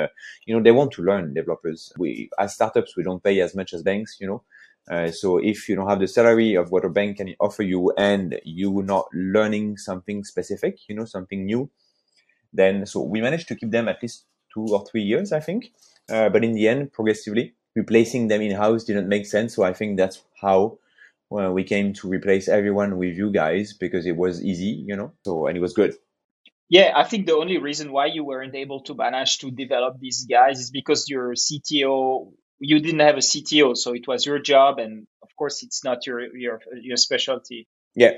you 0.45 0.55
know 0.55 0.63
they 0.63 0.71
want 0.71 0.91
to 0.93 1.03
learn 1.03 1.33
developers. 1.33 1.93
We 1.97 2.29
as 2.39 2.55
startups 2.55 2.97
we 2.97 3.03
don't 3.03 3.23
pay 3.23 3.41
as 3.41 3.53
much 3.53 3.73
as 3.73 3.83
banks, 3.83 4.17
you 4.19 4.27
know. 4.27 4.43
Uh, 4.89 5.11
so 5.11 5.37
if 5.37 5.67
you 5.67 5.75
don't 5.75 5.89
have 5.89 5.99
the 5.99 6.07
salary 6.07 6.55
of 6.55 6.71
what 6.71 6.85
a 6.85 6.89
bank 6.89 7.17
can 7.17 7.35
offer 7.39 7.63
you 7.63 7.91
and 7.97 8.39
you're 8.45 8.83
not 8.83 9.07
learning 9.13 9.77
something 9.77 10.23
specific, 10.23 10.79
you 10.87 10.95
know, 10.95 11.05
something 11.05 11.45
new, 11.45 11.69
then 12.53 12.85
so 12.85 13.01
we 13.01 13.21
managed 13.21 13.47
to 13.49 13.55
keep 13.55 13.71
them 13.71 13.87
at 13.87 14.01
least 14.01 14.25
two 14.53 14.65
or 14.71 14.85
three 14.85 15.01
years, 15.01 15.31
I 15.33 15.39
think. 15.41 15.73
Uh, 16.09 16.29
but 16.29 16.43
in 16.43 16.53
the 16.53 16.67
end, 16.69 16.93
progressively, 16.93 17.53
replacing 17.75 18.29
them 18.29 18.41
in 18.41 18.55
house 18.55 18.85
didn't 18.85 19.09
make 19.09 19.25
sense. 19.25 19.55
So 19.55 19.63
I 19.63 19.73
think 19.73 19.97
that's 19.97 20.23
how 20.41 20.79
well, 21.29 21.51
we 21.53 21.63
came 21.63 21.93
to 21.93 22.07
replace 22.07 22.47
everyone 22.47 22.97
with 22.97 23.15
you 23.17 23.31
guys 23.31 23.73
because 23.73 24.05
it 24.05 24.15
was 24.15 24.43
easy, 24.43 24.83
you 24.87 24.95
know. 24.95 25.13
So 25.25 25.47
and 25.47 25.57
it 25.57 25.61
was 25.61 25.73
good. 25.73 25.95
Yeah, 26.69 26.91
I 26.95 27.03
think 27.03 27.25
the 27.25 27.35
only 27.35 27.57
reason 27.57 27.91
why 27.91 28.07
you 28.07 28.23
weren't 28.25 28.55
able 28.55 28.81
to 28.81 28.93
manage 28.93 29.37
to 29.39 29.51
develop 29.51 29.99
these 29.99 30.25
guys 30.25 30.59
is 30.59 30.71
because 30.71 31.09
your 31.09 31.33
CTO 31.33 32.31
you 32.59 32.79
didn't 32.79 33.01
have 33.01 33.15
a 33.15 33.19
CTO, 33.19 33.77
so 33.77 33.93
it 33.93 34.07
was 34.07 34.25
your 34.25 34.39
job, 34.39 34.79
and 34.79 35.05
of 35.21 35.29
course 35.37 35.63
it's 35.63 35.83
not 35.83 36.07
your 36.07 36.35
your 36.35 36.59
your 36.81 36.97
specialty. 36.97 37.67
Yeah, 37.95 38.11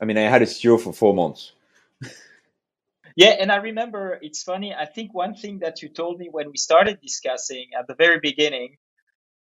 I 0.00 0.04
mean 0.04 0.18
I 0.18 0.22
had 0.22 0.42
a 0.42 0.46
CTO 0.46 0.80
for 0.80 0.92
four 0.92 1.14
months. 1.14 1.52
yeah, 3.16 3.36
and 3.40 3.50
I 3.50 3.56
remember 3.56 4.18
it's 4.20 4.42
funny. 4.42 4.74
I 4.74 4.86
think 4.86 5.14
one 5.14 5.34
thing 5.34 5.60
that 5.60 5.82
you 5.82 5.88
told 5.88 6.18
me 6.18 6.28
when 6.30 6.50
we 6.50 6.56
started 6.56 7.00
discussing 7.00 7.66
at 7.78 7.86
the 7.86 7.94
very 7.94 8.20
beginning 8.20 8.76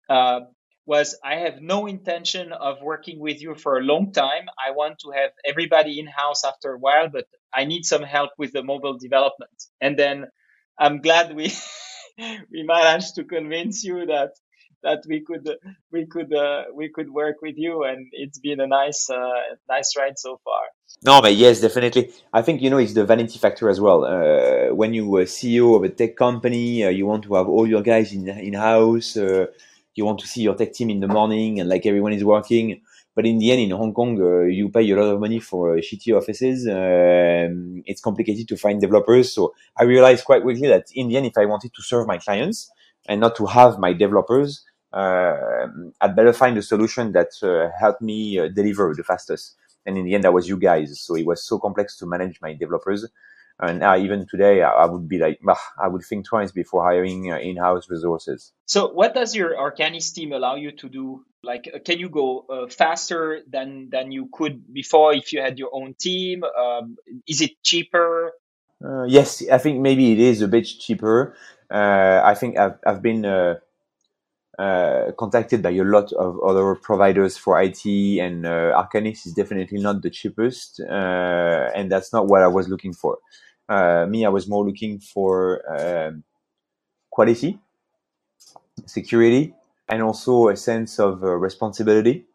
uh, 0.10 0.42
was 0.86 1.18
I 1.24 1.36
have 1.36 1.62
no 1.62 1.86
intention 1.86 2.52
of 2.52 2.82
working 2.82 3.20
with 3.20 3.42
you 3.42 3.56
for 3.56 3.78
a 3.78 3.84
long 3.84 4.12
time. 4.12 4.46
I 4.66 4.72
want 4.72 5.00
to 5.00 5.12
have 5.12 5.32
everybody 5.46 6.00
in 6.00 6.08
house 6.08 6.44
after 6.44 6.74
a 6.74 6.78
while, 6.78 7.10
but 7.10 7.25
I 7.54 7.66
need 7.66 7.86
some 7.86 8.04
help 8.04 8.32
with 8.38 8.52
the 8.52 8.63
mobile 8.63 8.98
development. 8.98 9.63
And 9.80 9.98
then 9.98 10.25
I'm 10.78 11.02
glad 11.02 11.36
we 11.36 11.54
we 12.52 12.63
managed 12.63 13.16
to 13.16 13.24
convince 13.24 13.84
you 13.84 14.06
that 14.08 14.32
that 14.84 15.04
we 15.08 15.22
could 15.22 15.50
we 15.92 16.06
could 16.06 16.34
uh, 16.34 16.63
we 16.74 16.90
could 16.90 17.10
work 17.10 17.38
with 17.42 17.56
you, 17.58 17.84
and 17.84 18.08
it's 18.12 18.40
been 18.40 18.60
a 18.60 18.68
nice 18.68 19.10
uh, 19.10 19.56
nice 19.70 19.96
ride 19.98 20.20
so 20.20 20.40
far. 20.44 20.63
No, 21.04 21.22
but 21.22 21.36
yes, 21.36 21.62
definitely. 21.62 22.12
I 22.34 22.42
think 22.42 22.62
you 22.62 22.70
know 22.70 22.78
it's 22.78 22.94
the 22.94 23.06
vanity 23.06 23.40
factor 23.40 23.70
as 23.70 23.80
well. 23.80 24.04
Uh, 24.04 24.75
when 24.75 24.94
you 24.94 25.16
are 25.16 25.24
CEO 25.24 25.75
of 25.75 25.84
a 25.84 25.90
tech 25.90 26.16
company, 26.16 26.84
uh, 26.84 26.90
you 26.90 27.06
want 27.06 27.24
to 27.24 27.34
have 27.36 27.48
all 27.48 27.66
your 27.68 27.82
guys 27.82 28.13
in 28.13 28.28
in 28.28 28.54
house 28.54 29.16
uh, 29.18 29.48
you 29.96 30.06
want 30.06 30.20
to 30.20 30.28
see 30.28 30.42
your 30.42 30.56
tech 30.56 30.74
team 30.74 30.90
in 30.90 31.00
the 31.00 31.08
morning 31.08 31.60
and 31.60 31.70
like 31.70 31.86
everyone 31.86 32.14
is 32.14 32.24
working. 32.24 32.82
But 33.16 33.28
in 33.28 33.38
the 33.38 33.52
end, 33.52 33.62
in 33.62 33.72
Hong 33.72 33.94
Kong, 33.94 34.20
uh, 34.20 34.46
you 34.46 34.70
pay 34.70 34.90
a 34.90 34.96
lot 34.96 35.14
of 35.14 35.20
money 35.20 35.40
for 35.40 35.78
uh, 35.78 35.82
shitty 35.82 36.18
offices. 36.18 36.68
Um, 36.68 37.84
it's 37.86 38.02
complicated 38.02 38.48
to 38.48 38.58
find 38.58 38.82
developers. 38.82 39.32
So 39.32 39.54
I 39.78 39.84
realized 39.84 40.26
quite 40.26 40.42
quickly 40.42 40.68
that 40.68 40.88
in 40.94 41.10
the 41.10 41.18
end, 41.18 41.28
if 41.28 41.38
I 41.38 41.46
wanted 41.46 41.74
to 41.76 41.82
serve 41.84 42.08
my 42.08 42.18
clients 42.18 42.72
and 43.08 43.22
not 43.22 43.36
to 43.36 43.46
have 43.46 43.78
my 43.78 43.94
developers, 43.94 44.66
uh, 44.94 45.68
I'd 46.02 46.16
better 46.16 46.34
find 46.34 46.58
a 46.58 46.64
solution 46.64 47.12
that 47.12 47.32
uh, 47.44 47.70
helped 47.80 48.02
me 48.02 48.40
uh, 48.40 48.48
deliver 48.48 48.94
the 48.96 49.04
fastest. 49.04 49.56
And 49.86 49.98
in 49.98 50.06
the 50.06 50.16
end, 50.16 50.24
that 50.24 50.34
was 50.34 50.48
you 50.48 50.58
guys. 50.58 51.00
So 51.00 51.16
it 51.16 51.26
was 51.26 51.46
so 51.46 51.60
complex 51.60 51.98
to 51.98 52.08
manage 52.08 52.42
my 52.42 52.54
developers 52.54 53.06
And 53.60 53.79
now, 53.79 53.95
even 53.95 54.25
today, 54.27 54.62
I, 54.62 54.69
I 54.69 54.86
would 54.86 55.07
be 55.07 55.19
like, 55.19 55.39
I 55.81 55.88
would 55.88 56.03
think 56.03 56.25
twice 56.25 56.51
before 56.51 56.83
hiring 56.83 57.31
uh, 57.31 57.38
in-house 57.38 57.89
resources. 57.89 58.51
So, 58.65 58.91
what 58.91 59.13
does 59.13 59.36
your 59.36 59.55
Arcanys 59.55 60.13
team 60.13 60.31
allow 60.33 60.55
you 60.55 60.72
to 60.72 60.89
do? 60.89 61.24
Like, 61.43 61.69
uh, 61.74 61.79
can 61.79 62.00
you 62.00 62.10
go 62.10 62.45
uh, 62.50 62.67
faster 62.67 63.41
than 63.48 63.89
than 63.91 64.12
you 64.12 64.29
could 64.33 64.74
before 64.74 65.13
if 65.13 65.33
you 65.33 65.41
had 65.41 65.60
your 65.60 65.69
own 65.72 65.93
team? 65.93 66.43
Um, 66.43 66.98
is 67.27 67.41
it 67.41 67.51
cheaper? 67.63 68.33
Uh, 68.83 69.03
yes, 69.03 69.43
I 69.50 69.60
think 69.60 69.79
maybe 69.79 70.12
it 70.12 70.19
is 70.19 70.41
a 70.41 70.48
bit 70.48 70.63
cheaper. 70.63 71.36
Uh, 71.69 72.22
I 72.24 72.33
think 72.36 72.57
I've, 72.57 72.77
I've 72.86 73.01
been 73.01 73.24
uh, 74.60 75.12
contacted 75.17 75.62
by 75.62 75.72
a 75.72 75.83
lot 75.83 76.12
of 76.13 76.39
other 76.43 76.75
providers 76.75 77.38
for 77.38 77.62
IT, 77.62 77.86
and 78.19 78.45
uh, 78.45 78.72
Arcanys 78.81 79.25
is 79.25 79.33
definitely 79.33 79.79
not 79.79 80.01
the 80.01 80.10
cheapest, 80.10 80.79
uh, 80.79 81.69
and 81.75 81.91
that's 81.91 82.13
not 82.13 82.27
what 82.27 82.43
I 82.43 82.48
was 82.48 82.69
looking 82.69 82.93
for. 82.93 83.17
Uh, 83.67 84.05
me, 84.07 84.25
I 84.25 84.29
was 84.29 84.48
more 84.48 84.65
looking 84.65 85.00
for 85.00 85.63
um, 85.75 86.24
quality, 87.10 87.60
security, 88.86 89.53
and 89.89 90.01
also 90.01 90.50
a 90.50 90.55
sense 90.55 91.00
of 91.00 91.24
uh, 91.24 91.27
responsibility. 91.27 92.25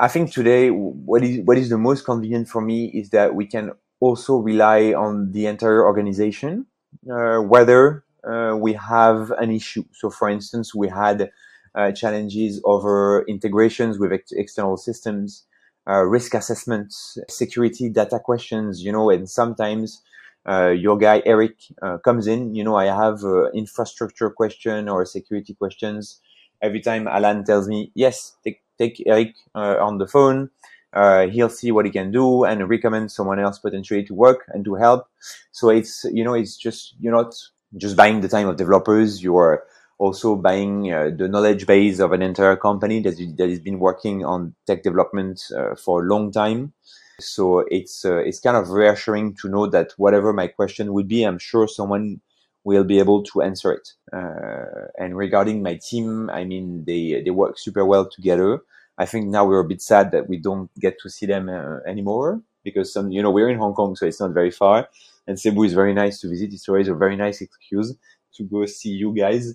I 0.00 0.08
think 0.08 0.32
today, 0.32 0.70
what 0.70 1.22
is 1.22 1.44
what 1.44 1.58
is 1.58 1.68
the 1.68 1.78
most 1.78 2.04
convenient 2.04 2.48
for 2.48 2.62
me 2.62 2.86
is 2.86 3.10
that 3.10 3.34
we 3.34 3.46
can 3.46 3.72
also 4.00 4.38
rely 4.38 4.94
on 4.94 5.32
the 5.32 5.46
entire 5.46 5.84
organization, 5.84 6.66
uh, 7.10 7.38
whether 7.38 8.04
uh, 8.24 8.56
we 8.56 8.72
have 8.74 9.30
an 9.32 9.50
issue. 9.50 9.84
So, 9.92 10.10
for 10.10 10.28
instance, 10.28 10.74
we 10.74 10.88
had 10.88 11.30
uh, 11.74 11.92
challenges 11.92 12.60
over 12.64 13.24
integrations 13.26 13.98
with 13.98 14.12
ex- 14.12 14.32
external 14.32 14.76
systems, 14.76 15.44
uh, 15.88 16.02
risk 16.02 16.34
assessments, 16.34 17.18
security 17.28 17.88
data 17.88 18.18
questions, 18.18 18.82
you 18.82 18.92
know, 18.92 19.10
and 19.10 19.28
sometimes 19.28 20.02
uh, 20.48 20.68
your 20.68 20.98
guy 20.98 21.22
Eric 21.24 21.56
uh, 21.82 21.98
comes 21.98 22.26
in, 22.26 22.54
you 22.54 22.64
know, 22.64 22.76
I 22.76 22.86
have 22.86 23.20
infrastructure 23.54 24.30
question 24.30 24.88
or 24.88 25.04
security 25.04 25.54
questions. 25.54 26.20
Every 26.60 26.80
time 26.80 27.08
Alan 27.08 27.44
tells 27.44 27.68
me, 27.68 27.90
yes, 27.94 28.36
take, 28.44 28.62
take 28.78 29.02
Eric 29.06 29.34
on 29.54 29.98
the 29.98 30.06
phone. 30.06 30.50
Uh, 30.92 31.26
he'll 31.28 31.48
see 31.48 31.72
what 31.72 31.86
he 31.86 31.90
can 31.90 32.10
do 32.10 32.44
and 32.44 32.68
recommend 32.68 33.10
someone 33.10 33.40
else 33.40 33.58
potentially 33.58 34.04
to 34.04 34.14
work 34.14 34.44
and 34.48 34.64
to 34.64 34.74
help. 34.74 35.08
So 35.50 35.70
it's, 35.70 36.04
you 36.12 36.22
know, 36.22 36.34
it's 36.34 36.56
just, 36.56 36.94
you're 37.00 37.14
not 37.14 37.34
just 37.76 37.96
buying 37.96 38.20
the 38.20 38.28
time 38.28 38.48
of 38.48 38.56
developers. 38.56 39.22
You're 39.22 39.64
also 39.98 40.36
buying 40.36 40.92
uh, 40.92 41.10
the 41.16 41.28
knowledge 41.28 41.66
base 41.66 42.00
of 42.00 42.12
an 42.12 42.22
entire 42.22 42.56
company 42.56 43.00
that, 43.00 43.16
that 43.38 43.48
has 43.48 43.60
been 43.60 43.78
working 43.78 44.24
on 44.24 44.54
tech 44.66 44.82
development 44.82 45.42
uh, 45.56 45.74
for 45.74 46.02
a 46.02 46.06
long 46.06 46.32
time. 46.32 46.72
So 47.20 47.60
it's 47.70 48.04
uh, 48.04 48.16
it's 48.16 48.40
kind 48.40 48.56
of 48.56 48.70
reassuring 48.70 49.34
to 49.42 49.48
know 49.48 49.66
that 49.68 49.92
whatever 49.96 50.32
my 50.32 50.48
question 50.48 50.92
would 50.92 51.06
be, 51.06 51.22
I'm 51.22 51.38
sure 51.38 51.68
someone 51.68 52.20
will 52.64 52.84
be 52.84 52.98
able 52.98 53.22
to 53.24 53.42
answer 53.42 53.72
it. 53.72 53.92
Uh, 54.12 54.88
and 54.98 55.16
regarding 55.16 55.62
my 55.62 55.74
team, 55.76 56.30
I 56.30 56.44
mean 56.44 56.84
they 56.84 57.22
they 57.22 57.30
work 57.30 57.58
super 57.58 57.84
well 57.84 58.08
together. 58.08 58.60
I 58.98 59.06
think 59.06 59.28
now 59.28 59.44
we're 59.46 59.60
a 59.60 59.68
bit 59.68 59.82
sad 59.82 60.10
that 60.12 60.28
we 60.28 60.36
don't 60.36 60.70
get 60.80 60.98
to 61.00 61.10
see 61.10 61.26
them 61.26 61.48
uh, 61.48 61.78
anymore 61.86 62.42
because 62.64 62.92
some 62.92 63.10
you 63.10 63.22
know 63.22 63.30
we're 63.30 63.48
in 63.50 63.58
Hong 63.58 63.74
Kong, 63.74 63.96
so 63.96 64.06
it's 64.06 64.20
not 64.20 64.32
very 64.32 64.50
far. 64.50 64.88
And 65.26 65.38
Cebu 65.38 65.62
is 65.64 65.74
very 65.74 65.94
nice 65.94 66.20
to 66.20 66.28
visit. 66.28 66.52
It's 66.52 66.68
always 66.68 66.88
a 66.88 66.94
very 66.94 67.16
nice 67.16 67.40
excuse 67.40 67.94
to 68.36 68.44
go 68.44 68.66
see 68.66 68.90
you 68.90 69.14
guys. 69.14 69.54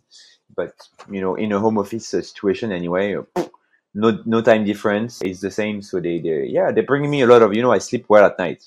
But 0.56 0.74
you 1.12 1.22
know, 1.22 1.36
in 1.36 1.52
a 1.52 1.60
home 1.60 1.78
office 1.78 2.14
uh, 2.14 2.22
situation 2.22 2.72
anyway, 2.72 3.16
no 3.94 4.20
no 4.26 4.42
time 4.42 4.66
difference. 4.66 5.22
It's 5.22 5.42
the 5.42 5.52
same. 5.52 5.82
So 5.82 6.00
they, 6.00 6.20
they 6.20 6.46
yeah 6.46 6.72
they 6.72 6.82
bring 6.82 7.10
me 7.10 7.22
a 7.22 7.28
lot 7.28 7.42
of 7.42 7.54
you 7.54 7.62
know 7.62 7.72
I 7.72 7.80
sleep 7.80 8.06
well 8.10 8.26
at 8.26 8.40
night. 8.40 8.64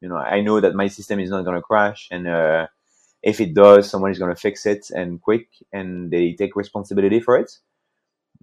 You 0.00 0.08
know 0.08 0.16
I 0.16 0.40
know 0.40 0.60
that 0.60 0.74
my 0.74 0.88
system 0.88 1.20
is 1.20 1.30
not 1.30 1.44
gonna 1.44 1.62
crash, 1.62 2.08
and 2.10 2.28
uh, 2.28 2.66
if 3.22 3.40
it 3.40 3.54
does, 3.54 3.90
someone 3.90 4.10
is 4.12 4.18
gonna 4.18 4.36
fix 4.36 4.66
it 4.66 4.90
and 4.90 5.20
quick, 5.20 5.48
and 5.72 6.10
they 6.10 6.34
take 6.34 6.56
responsibility 6.56 7.20
for 7.20 7.38
it. 7.38 7.50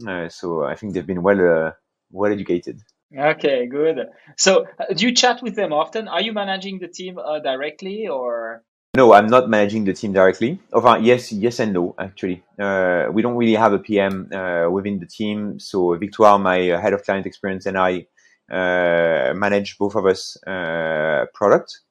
Uh, 0.08 0.28
so 0.30 0.64
I 0.64 0.76
think 0.76 0.94
they've 0.94 1.06
been 1.06 1.24
well 1.24 1.40
uh, 1.40 1.72
well 2.12 2.32
educated. 2.32 2.82
Okay, 3.16 3.68
good. 3.68 4.08
So, 4.38 4.66
uh, 4.80 4.94
do 4.96 5.06
you 5.06 5.14
chat 5.14 5.44
with 5.44 5.56
them 5.56 5.72
often? 5.72 6.08
Are 6.08 6.22
you 6.22 6.34
managing 6.34 6.80
the 6.80 6.88
team 6.88 7.20
uh, 7.20 7.40
directly, 7.40 8.08
or? 8.08 8.64
No, 8.96 9.14
I'm 9.14 9.28
not 9.28 9.50
managing 9.50 9.86
the 9.86 9.94
team 9.94 10.14
directly. 10.14 10.60
Enfin, 10.74 11.04
yes, 11.04 11.32
yes 11.32 11.60
and 11.60 11.74
no. 11.74 11.94
Actually, 12.00 12.44
uh, 12.60 13.08
we 13.12 13.22
don't 13.22 13.36
really 13.36 13.56
have 13.56 13.74
a 13.74 13.80
PM 13.80 14.32
uh, 14.34 14.68
within 14.70 15.00
the 15.00 15.06
team. 15.06 15.60
So 15.60 15.96
Victoire, 15.96 16.40
my 16.40 16.72
uh, 16.72 16.82
head 16.82 16.94
of 16.94 17.04
client 17.04 17.28
experience, 17.28 17.68
and 17.68 17.78
I 17.78 18.08
uh, 18.52 19.34
manage 19.36 19.78
both 19.78 19.96
of 19.96 20.06
us 20.08 20.38
uh, 20.48 21.26
product. 21.34 21.82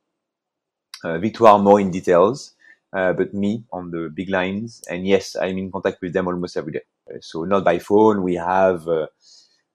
Uh, 1.04 1.18
Victoire 1.18 1.58
more 1.58 1.80
in 1.80 1.90
details, 1.90 2.54
but 2.92 3.32
me 3.32 3.64
on 3.72 3.90
the 3.90 4.10
big 4.12 4.28
lines. 4.28 4.82
And 4.88 5.06
yes, 5.06 5.36
I'm 5.36 5.58
in 5.58 5.70
contact 5.70 6.00
with 6.02 6.12
them 6.12 6.26
almost 6.26 6.56
every 6.56 6.72
day. 6.72 6.82
So 7.20 7.44
not 7.44 7.64
by 7.64 7.78
phone. 7.78 8.22
We 8.22 8.34
have 8.34 8.86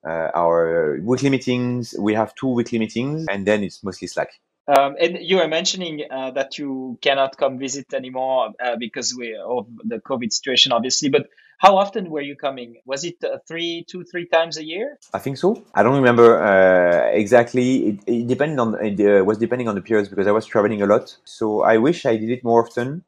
our 0.06 1.00
weekly 1.02 1.30
meetings. 1.30 1.96
We 2.00 2.14
have 2.14 2.36
two 2.36 2.48
weekly 2.48 2.80
meetings, 2.80 3.26
and 3.30 3.46
then 3.46 3.64
it's 3.64 3.84
mostly 3.84 4.08
Slack. 4.08 4.30
Um, 4.68 4.96
and 5.00 5.18
you 5.22 5.38
were 5.38 5.48
mentioning 5.48 6.04
uh, 6.12 6.32
that 6.32 6.58
you 6.58 7.00
cannot 7.02 7.38
come 7.38 7.58
visit 7.58 7.94
anymore 7.94 8.52
uh, 8.62 8.76
because 8.78 9.16
we, 9.18 9.34
of 9.36 9.68
the 9.86 10.00
COVID 10.00 10.34
situation, 10.34 10.74
obviously. 10.74 11.08
But 11.08 11.28
how 11.58 11.78
often 11.78 12.10
were 12.10 12.22
you 12.22 12.36
coming? 12.36 12.76
Was 12.86 13.06
it 13.06 13.16
uh, 13.24 13.38
three, 13.48 13.86
two, 13.90 14.04
three 14.04 14.28
times 14.28 14.58
a 14.58 14.66
year? 14.66 15.00
I 15.14 15.20
think 15.20 15.38
so. 15.38 15.64
I 15.74 15.84
don't 15.84 15.96
remember 15.96 16.44
uh, 16.44 17.10
exactly. 17.12 17.88
It, 17.88 18.00
it 18.08 18.28
depended 18.28 18.60
on 18.60 18.76
it 18.86 19.00
uh, 19.00 19.24
was 19.24 19.38
depending 19.38 19.70
on 19.70 19.76
the 19.76 19.82
periods 19.82 20.10
because 20.10 20.28
I 20.28 20.32
was 20.32 20.46
traveling 20.46 20.82
a 20.82 20.86
lot. 20.86 21.16
So 21.24 21.62
I 21.62 21.78
wish 21.78 22.06
I 22.06 22.18
did 22.18 22.30
it 22.30 22.44
more 22.44 22.66
often. 22.66 23.04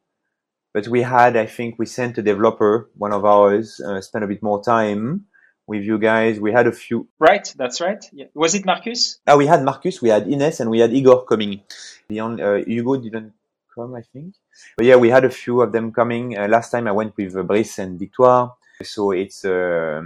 But 0.74 0.88
we 0.88 1.02
had, 1.02 1.36
I 1.36 1.48
think, 1.48 1.78
we 1.78 1.88
sent 1.88 2.20
a 2.20 2.22
developer, 2.22 2.90
one 2.96 3.12
of 3.12 3.26
ours, 3.26 3.82
uh, 3.82 4.00
spent 4.02 4.24
a 4.24 4.28
bit 4.28 4.44
more 4.44 4.64
time 4.64 5.26
with 5.70 5.84
you 5.84 6.00
guys. 6.00 6.40
We 6.40 6.52
had 6.52 6.66
a 6.66 6.72
few. 6.72 7.08
Right, 7.20 7.46
that's 7.56 7.80
right. 7.80 8.04
Yeah. 8.12 8.26
Was 8.34 8.56
it 8.56 8.66
Marcus? 8.66 9.20
Ah, 9.28 9.38
we 9.38 9.46
had 9.46 9.64
Marcus, 9.64 10.02
we 10.02 10.10
had 10.10 10.28
Ines, 10.28 10.60
and 10.60 10.70
we 10.70 10.80
had 10.80 10.92
Igor 10.92 11.26
coming. 11.26 11.62
Beyond 12.10 12.42
uh, 12.42 12.56
Hugo 12.66 12.98
didn't 12.98 13.34
come, 13.74 13.94
I 13.94 14.02
think. 14.02 14.34
But 14.76 14.86
yeah, 14.88 14.96
we 14.98 15.10
had 15.10 15.26
a 15.26 15.30
few 15.30 15.62
of 15.62 15.72
them 15.72 15.92
coming. 15.92 16.38
Uh, 16.38 16.48
last 16.48 16.72
time 16.72 16.88
I 16.88 16.92
went 16.92 17.16
with 17.16 17.38
uh, 17.38 17.44
Brice 17.44 17.78
and 17.78 18.00
Victoire. 18.00 18.56
So 18.82 19.12
it's 19.12 19.46
uh, 19.46 20.02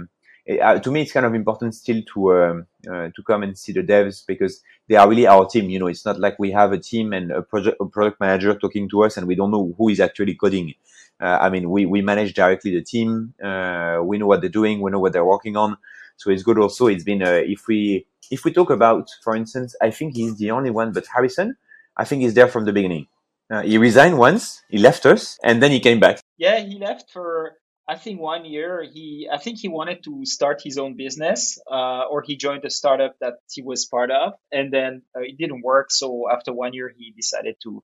it, 0.46 0.60
uh, 0.60 0.78
to 0.78 0.90
me 0.90 1.02
it's 1.02 1.12
kind 1.12 1.26
of 1.26 1.34
important 1.34 1.74
still 1.74 2.02
to 2.14 2.34
um, 2.34 2.66
uh, 2.90 3.08
to 3.14 3.22
come 3.26 3.42
and 3.42 3.56
see 3.56 3.72
the 3.72 3.82
devs 3.82 4.24
because 4.26 4.62
they 4.88 4.96
are 4.96 5.08
really 5.08 5.26
our 5.26 5.46
team. 5.46 5.70
You 5.70 5.78
know, 5.78 5.86
it's 5.86 6.04
not 6.04 6.20
like 6.20 6.38
we 6.38 6.50
have 6.52 6.72
a 6.72 6.78
team 6.78 7.12
and 7.12 7.30
a 7.30 7.42
project 7.42 7.76
a 7.80 7.86
product 7.86 8.20
manager 8.20 8.54
talking 8.54 8.88
to 8.90 9.04
us 9.04 9.16
and 9.16 9.26
we 9.26 9.34
don't 9.34 9.50
know 9.50 9.74
who 9.78 9.88
is 9.88 10.00
actually 10.00 10.34
coding. 10.34 10.74
Uh, 11.20 11.38
I 11.40 11.48
mean, 11.48 11.70
we, 11.70 11.86
we 11.86 12.02
manage 12.02 12.34
directly 12.34 12.72
the 12.72 12.82
team. 12.82 13.34
Uh, 13.42 14.00
we 14.02 14.18
know 14.18 14.26
what 14.26 14.40
they're 14.40 14.50
doing. 14.50 14.80
We 14.80 14.90
know 14.90 14.98
what 14.98 15.12
they're 15.12 15.24
working 15.24 15.56
on. 15.56 15.76
So 16.16 16.30
it's 16.30 16.42
good 16.42 16.58
also. 16.58 16.86
It's 16.88 17.04
been, 17.04 17.22
uh, 17.22 17.40
if 17.44 17.66
we, 17.66 18.06
if 18.30 18.44
we 18.44 18.52
talk 18.52 18.70
about, 18.70 19.08
for 19.22 19.36
instance, 19.36 19.74
I 19.80 19.90
think 19.90 20.16
he's 20.16 20.36
the 20.36 20.50
only 20.50 20.70
one, 20.70 20.92
but 20.92 21.06
Harrison, 21.06 21.56
I 21.96 22.04
think 22.04 22.22
he's 22.22 22.34
there 22.34 22.48
from 22.48 22.64
the 22.64 22.72
beginning. 22.72 23.06
Uh, 23.50 23.62
he 23.62 23.78
resigned 23.78 24.18
once, 24.18 24.62
he 24.68 24.78
left 24.78 25.06
us, 25.06 25.38
and 25.44 25.62
then 25.62 25.70
he 25.70 25.78
came 25.78 26.00
back. 26.00 26.20
Yeah, 26.38 26.58
he 26.60 26.78
left 26.78 27.10
for, 27.10 27.58
I 27.86 27.96
think 27.96 28.20
one 28.20 28.44
year. 28.44 28.82
He, 28.82 29.28
I 29.30 29.38
think 29.38 29.58
he 29.58 29.68
wanted 29.68 30.02
to 30.04 30.24
start 30.24 30.62
his 30.62 30.78
own 30.78 30.96
business, 30.96 31.58
uh, 31.70 32.04
or 32.10 32.22
he 32.22 32.36
joined 32.36 32.64
a 32.64 32.70
startup 32.70 33.16
that 33.20 33.34
he 33.50 33.62
was 33.62 33.84
part 33.84 34.10
of, 34.10 34.32
and 34.50 34.72
then 34.72 35.02
uh, 35.14 35.20
it 35.20 35.36
didn't 35.38 35.62
work. 35.62 35.90
So 35.90 36.24
after 36.30 36.52
one 36.52 36.72
year, 36.72 36.92
he 36.96 37.12
decided 37.12 37.56
to 37.64 37.82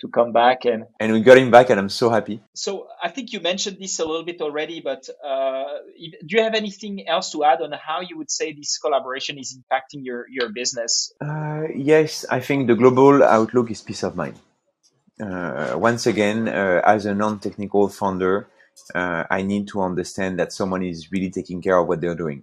to 0.00 0.08
come 0.08 0.32
back 0.32 0.64
and 0.64 0.84
and 0.98 1.12
we 1.12 1.20
got 1.20 1.36
him 1.36 1.50
back 1.50 1.68
and 1.70 1.78
i'm 1.78 1.88
so 1.88 2.08
happy 2.08 2.40
so 2.54 2.88
i 3.02 3.08
think 3.08 3.32
you 3.32 3.40
mentioned 3.40 3.76
this 3.78 3.98
a 3.98 4.04
little 4.04 4.24
bit 4.24 4.40
already 4.40 4.80
but 4.80 5.06
uh, 5.24 5.64
do 6.26 6.36
you 6.36 6.42
have 6.42 6.54
anything 6.54 7.06
else 7.06 7.32
to 7.32 7.44
add 7.44 7.60
on 7.60 7.70
how 7.72 8.00
you 8.00 8.16
would 8.16 8.30
say 8.30 8.52
this 8.52 8.78
collaboration 8.78 9.38
is 9.38 9.58
impacting 9.58 10.00
your 10.02 10.26
your 10.30 10.48
business 10.48 11.12
uh, 11.20 11.64
yes 11.74 12.24
i 12.30 12.40
think 12.40 12.66
the 12.66 12.74
global 12.74 13.22
outlook 13.22 13.70
is 13.70 13.82
peace 13.82 14.02
of 14.02 14.16
mind 14.16 14.36
uh, 15.20 15.74
once 15.76 16.06
again 16.06 16.48
uh, 16.48 16.80
as 16.84 17.04
a 17.04 17.14
non-technical 17.14 17.88
founder 17.88 18.48
uh, 18.94 19.24
i 19.30 19.42
need 19.42 19.66
to 19.68 19.80
understand 19.80 20.38
that 20.38 20.52
someone 20.52 20.82
is 20.82 21.10
really 21.12 21.30
taking 21.30 21.60
care 21.62 21.78
of 21.78 21.86
what 21.88 22.00
they're 22.00 22.14
doing 22.14 22.42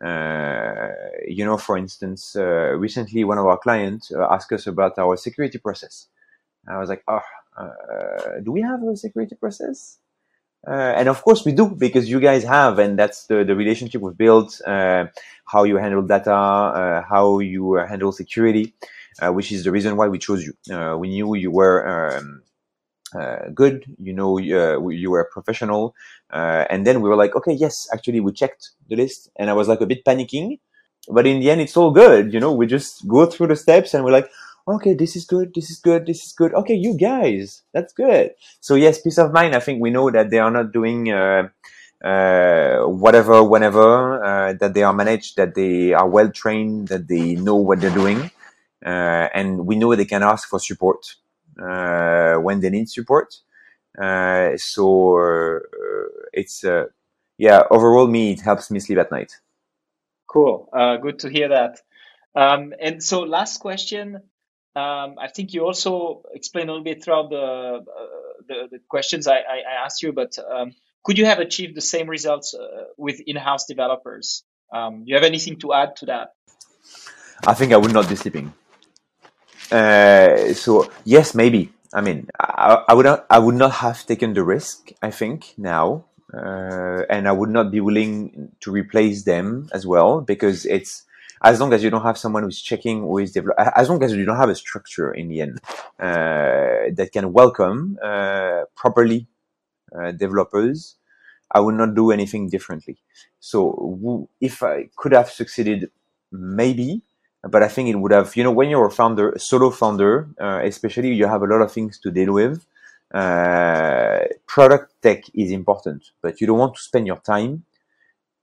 uh, 0.00 0.88
you 1.26 1.44
know, 1.44 1.58
for 1.58 1.76
instance, 1.76 2.34
recently 2.36 3.22
one 3.22 3.36
of 3.36 3.44
our 3.44 3.58
clients 3.58 4.10
asked 4.30 4.50
us 4.52 4.66
about 4.66 4.98
our 4.98 5.14
security 5.16 5.58
process 5.58 6.06
I 6.68 6.78
was 6.78 6.88
like, 6.88 7.02
oh, 7.08 7.20
uh, 7.56 8.40
do 8.42 8.52
we 8.52 8.62
have 8.62 8.82
a 8.82 8.96
security 8.96 9.34
process? 9.34 9.98
Uh, 10.66 10.92
and 10.96 11.08
of 11.08 11.22
course 11.24 11.44
we 11.44 11.52
do 11.52 11.70
because 11.70 12.08
you 12.10 12.20
guys 12.20 12.44
have, 12.44 12.78
and 12.78 12.98
that's 12.98 13.26
the, 13.26 13.44
the 13.44 13.56
relationship 13.56 14.02
we've 14.02 14.16
built, 14.16 14.60
uh, 14.66 15.06
how 15.46 15.64
you 15.64 15.76
handle 15.76 16.02
data, 16.02 16.34
uh, 16.34 17.02
how 17.08 17.38
you 17.38 17.74
handle 17.74 18.12
security, 18.12 18.74
uh, 19.22 19.32
which 19.32 19.52
is 19.52 19.64
the 19.64 19.72
reason 19.72 19.96
why 19.96 20.06
we 20.06 20.18
chose 20.18 20.44
you. 20.44 20.74
Uh, 20.74 20.96
we 20.98 21.08
knew 21.08 21.34
you 21.34 21.50
were 21.50 21.88
um, 21.88 22.42
good, 23.54 23.84
you 23.98 24.12
know, 24.12 24.38
you 24.38 25.10
were 25.10 25.28
professional. 25.32 25.94
and 26.30 26.86
then 26.86 27.00
we 27.00 27.08
were 27.08 27.16
like, 27.16 27.34
okay, 27.36 27.52
yes, 27.52 27.88
actually 27.92 28.20
we 28.20 28.32
checked 28.32 28.70
the 28.88 28.96
list 28.96 29.30
and 29.36 29.50
I 29.50 29.52
was 29.52 29.68
like 29.68 29.80
a 29.80 29.86
bit 29.86 30.04
panicking, 30.04 30.58
but 31.08 31.26
in 31.26 31.40
the 31.40 31.50
end 31.50 31.60
it's 31.60 31.76
all 31.76 31.90
good. 31.90 32.32
You 32.32 32.40
know, 32.40 32.52
we 32.52 32.66
just 32.66 33.06
go 33.08 33.26
through 33.26 33.48
the 33.48 33.56
steps 33.56 33.94
and 33.94 34.04
we're 34.04 34.12
like, 34.12 34.30
okay, 34.66 34.94
this 34.94 35.16
is 35.16 35.24
good, 35.24 35.52
this 35.54 35.70
is 35.70 35.78
good, 35.78 36.06
this 36.06 36.24
is 36.24 36.32
good. 36.32 36.54
Okay, 36.54 36.74
you 36.74 36.96
guys, 36.96 37.62
that's 37.72 37.92
good. 37.92 38.32
So 38.60 38.74
yes, 38.74 39.00
peace 39.00 39.18
of 39.18 39.32
mind. 39.32 39.54
I 39.54 39.60
think 39.60 39.80
we 39.80 39.90
know 39.90 40.10
that 40.10 40.30
they 40.30 40.38
are 40.38 40.50
not 40.50 40.72
doing 40.72 41.10
uh, 41.12 41.48
uh, 42.04 42.82
whatever, 42.84 43.42
whenever 43.42 44.24
uh, 44.24 44.52
that 44.54 44.74
they 44.74 44.82
are 44.82 44.92
managed, 44.92 45.36
that 45.36 45.54
they 45.54 45.92
are 45.92 46.08
well 46.08 46.30
trained, 46.30 46.88
that 46.88 47.08
they 47.08 47.34
know 47.34 47.56
what 47.56 47.80
they're 47.80 47.90
doing, 47.94 48.30
uh, 48.84 49.28
and 49.34 49.66
we 49.66 49.76
know 49.76 49.94
they 49.94 50.04
can 50.04 50.22
ask 50.22 50.48
for 50.48 50.58
support 50.60 51.16
uh, 51.60 51.64
when 52.40 52.60
they 52.60 52.70
need 52.70 52.88
support. 52.88 53.34
Uh, 54.00 54.56
so 54.56 55.60
it's 56.32 56.64
yeah. 57.38 57.62
Overall, 57.70 58.06
me 58.06 58.32
it 58.32 58.40
helps 58.40 58.70
me 58.70 58.80
sleep 58.80 58.98
at 58.98 59.10
night. 59.10 59.32
Cool. 60.26 60.68
good 61.02 61.20
to 61.20 61.28
hear 61.28 61.48
that. 61.48 61.80
Um, 62.34 62.72
and 62.80 63.02
so, 63.02 63.20
last 63.20 63.60
question. 63.60 64.16
Um, 64.76 65.16
I 65.18 65.28
think 65.34 65.52
you 65.52 65.64
also 65.64 66.22
explained 66.32 66.68
a 66.68 66.72
little 66.72 66.84
bit 66.84 67.02
throughout 67.02 67.30
the 67.30 67.36
uh, 67.36 67.80
the, 68.46 68.68
the, 68.70 68.78
questions 68.88 69.26
I, 69.26 69.38
I, 69.38 69.84
asked 69.84 70.02
you, 70.02 70.12
but 70.12 70.38
um, 70.38 70.74
could 71.02 71.18
you 71.18 71.26
have 71.26 71.40
achieved 71.40 71.74
the 71.76 71.80
same 71.80 72.08
results 72.08 72.54
uh, 72.54 72.84
with 72.96 73.20
in-house 73.26 73.66
developers? 73.66 74.44
Um, 74.72 75.04
do 75.04 75.08
you 75.08 75.16
have 75.16 75.24
anything 75.24 75.58
to 75.60 75.72
add 75.72 75.96
to 75.96 76.06
that? 76.06 76.34
I 77.44 77.54
think 77.54 77.72
I 77.72 77.78
would 77.78 77.92
not 77.92 78.08
be 78.08 78.14
sleeping. 78.14 78.52
Uh, 79.72 80.52
so 80.54 80.90
yes, 81.04 81.34
maybe. 81.34 81.72
I 81.92 82.00
mean, 82.00 82.28
I, 82.38 82.84
I, 82.88 82.94
would 82.94 83.06
not. 83.06 83.26
I 83.30 83.38
would 83.38 83.56
not 83.56 83.72
have 83.72 84.06
taken 84.06 84.34
the 84.34 84.44
risk. 84.44 84.92
I 85.02 85.10
think 85.10 85.54
now, 85.58 86.04
uh, 86.32 87.02
and 87.10 87.26
I 87.26 87.32
would 87.32 87.50
not 87.50 87.72
be 87.72 87.80
willing 87.80 88.52
to 88.60 88.70
replace 88.70 89.24
them 89.24 89.68
as 89.72 89.86
well 89.86 90.20
because 90.20 90.66
it's 90.66 91.04
as 91.42 91.60
long 91.60 91.72
as 91.72 91.82
you 91.82 91.90
don't 91.90 92.02
have 92.02 92.18
someone 92.18 92.42
who's 92.42 92.60
checking 92.60 93.00
who 93.00 93.18
is 93.18 93.32
develop, 93.32 93.56
as 93.74 93.88
long 93.88 94.02
as 94.04 94.14
you 94.14 94.24
don't 94.24 94.36
have 94.36 94.50
a 94.50 94.54
structure 94.54 95.12
in 95.12 95.28
the 95.28 95.40
end 95.40 95.58
uh, 95.98 96.92
that 96.94 97.10
can 97.12 97.32
welcome 97.32 97.98
uh, 98.04 98.62
properly 98.76 99.26
uh, 99.98 100.12
developers, 100.12 100.96
I 101.50 101.60
would 101.60 101.74
not 101.74 101.94
do 101.94 102.10
anything 102.12 102.48
differently. 102.48 102.98
So 103.40 104.28
if 104.40 104.62
I 104.62 104.90
could 104.96 105.12
have 105.12 105.30
succeeded, 105.30 105.90
maybe, 106.30 107.02
but 107.42 107.62
I 107.62 107.68
think 107.68 107.88
it 107.88 107.96
would 107.96 108.12
have. 108.12 108.36
You 108.36 108.44
know, 108.44 108.52
when 108.52 108.70
you're 108.70 108.86
a 108.86 108.90
founder, 108.90 109.30
a 109.30 109.38
solo 109.38 109.70
founder, 109.70 110.28
uh, 110.40 110.60
especially, 110.64 111.14
you 111.14 111.26
have 111.26 111.42
a 111.42 111.46
lot 111.46 111.62
of 111.62 111.72
things 111.72 111.98
to 112.00 112.10
deal 112.10 112.32
with. 112.32 112.64
Uh, 113.12 114.20
product 114.46 114.94
tech 115.02 115.24
is 115.34 115.50
important, 115.50 116.10
but 116.22 116.40
you 116.40 116.46
don't 116.46 116.58
want 116.58 116.74
to 116.74 116.82
spend 116.82 117.06
your 117.06 117.18
time 117.18 117.64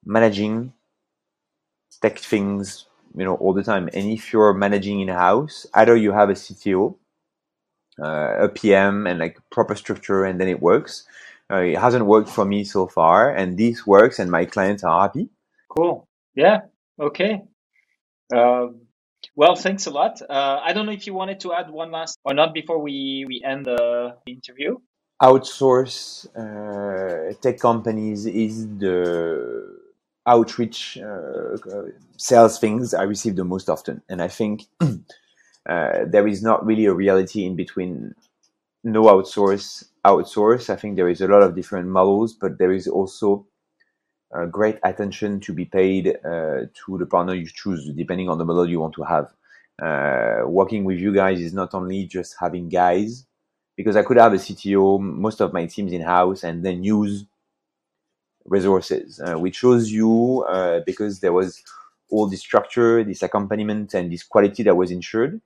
managing 0.06 0.74
tech 2.01 2.18
things, 2.18 2.86
you 3.16 3.24
know, 3.24 3.36
all 3.36 3.54
the 3.54 3.63
time. 3.63 3.89
And 3.94 4.10
if 4.12 4.34
you're 4.34 4.54
managing 4.54 5.00
in 5.00 5.10
house, 5.10 5.66
either 5.74 5.96
you 5.96 6.12
have 6.12 6.30
a 6.30 6.34
CTO, 6.34 6.96
uh, 8.01 8.46
a 8.46 8.50
PM, 8.50 9.08
and 9.08 9.20
like 9.20 9.39
proper 9.51 9.75
structure, 9.75 10.25
and 10.25 10.39
then 10.39 10.48
it 10.48 10.62
works. 10.62 11.06
Uh, 11.50 11.58
it 11.58 11.77
hasn't 11.77 12.06
worked 12.06 12.30
for 12.30 12.46
me 12.46 12.63
so 12.63 12.88
far, 12.88 13.34
and 13.34 13.58
this 13.58 13.88
works, 13.88 14.20
and 14.20 14.30
my 14.30 14.46
clients 14.46 14.84
are 14.84 15.01
happy. 15.01 15.30
Cool. 15.70 16.08
Yeah. 16.36 16.62
Okay. 17.00 17.44
Um, 18.36 18.87
well, 19.36 19.55
thanks 19.55 19.86
a 19.86 19.91
lot. 19.91 20.22
Uh, 20.22 20.60
I 20.63 20.74
don't 20.74 20.86
know 20.86 20.91
if 20.91 21.05
you 21.07 21.13
wanted 21.13 21.39
to 21.41 21.53
add 21.53 21.69
one 21.69 21.91
last 21.91 22.17
or 22.24 22.34
not 22.34 22.53
before 22.53 22.79
we 22.79 23.25
we 23.27 23.41
end 23.46 23.65
the 23.65 24.15
interview. 24.25 24.77
Outsource 25.22 26.27
uh, 26.36 27.34
tech 27.41 27.60
companies 27.60 28.25
is 28.25 28.67
the 28.77 29.77
outreach 30.27 30.98
uh, 30.98 31.57
sales 32.17 32.60
things 32.60 32.93
I 32.93 33.03
receive 33.03 33.36
the 33.36 33.46
most 33.46 33.69
often. 33.69 34.03
And 34.10 34.22
I 34.22 34.27
think 34.27 34.65
uh, 34.81 36.05
there 36.05 36.27
is 36.27 36.43
not 36.43 36.65
really 36.65 36.86
a 36.86 36.93
reality 36.93 37.46
in 37.46 37.55
between 37.55 38.13
no 38.84 39.03
outsource, 39.05 39.86
outsource. 40.05 40.69
I 40.69 40.75
think 40.75 40.98
there 40.98 41.10
is 41.10 41.22
a 41.22 41.27
lot 41.27 41.41
of 41.41 41.55
different 41.55 41.88
models, 41.88 42.34
but 42.34 42.57
there 42.60 42.72
is 42.72 42.88
also 42.88 43.48
uh, 44.34 44.46
great 44.46 44.77
attention 44.84 45.39
to 45.39 45.53
be 45.53 45.65
paid 45.65 46.17
uh, 46.25 46.65
to 46.86 46.98
the 46.98 47.05
partner 47.05 47.34
you 47.34 47.48
choose, 47.48 47.89
depending 47.96 48.29
on 48.29 48.38
the 48.38 48.46
model 48.46 48.69
you 48.69 48.79
want 48.79 48.93
to 48.96 49.03
have. 49.03 49.34
Uh, 49.81 50.48
working 50.48 50.84
with 50.84 50.97
you 50.97 51.13
guys 51.13 51.39
is 51.39 51.54
not 51.54 51.73
only 51.73 52.06
just 52.06 52.36
having 52.39 52.67
guys, 52.67 53.25
because 53.75 53.95
I 53.95 54.04
could 54.04 54.17
have 54.17 54.34
a 54.34 54.38
CTO, 54.38 54.99
most 54.99 55.39
of 55.39 55.54
my 55.54 55.65
teams 55.65 55.93
in 55.93 56.02
house, 56.02 56.43
and 56.43 56.65
then 56.65 56.84
use 56.84 57.25
resources. 58.45 59.21
Uh, 59.21 59.38
we 59.38 59.52
chose 59.52 59.91
you 59.91 60.43
uh, 60.49 60.80
because 60.86 61.19
there 61.19 61.34
was 61.34 61.62
all 62.10 62.28
this 62.28 62.39
structure, 62.39 63.04
this 63.04 63.21
accompaniment, 63.21 63.93
and 63.93 64.12
this 64.12 64.23
quality 64.23 64.63
that 64.63 64.75
was 64.75 64.91
ensured. 64.91 65.39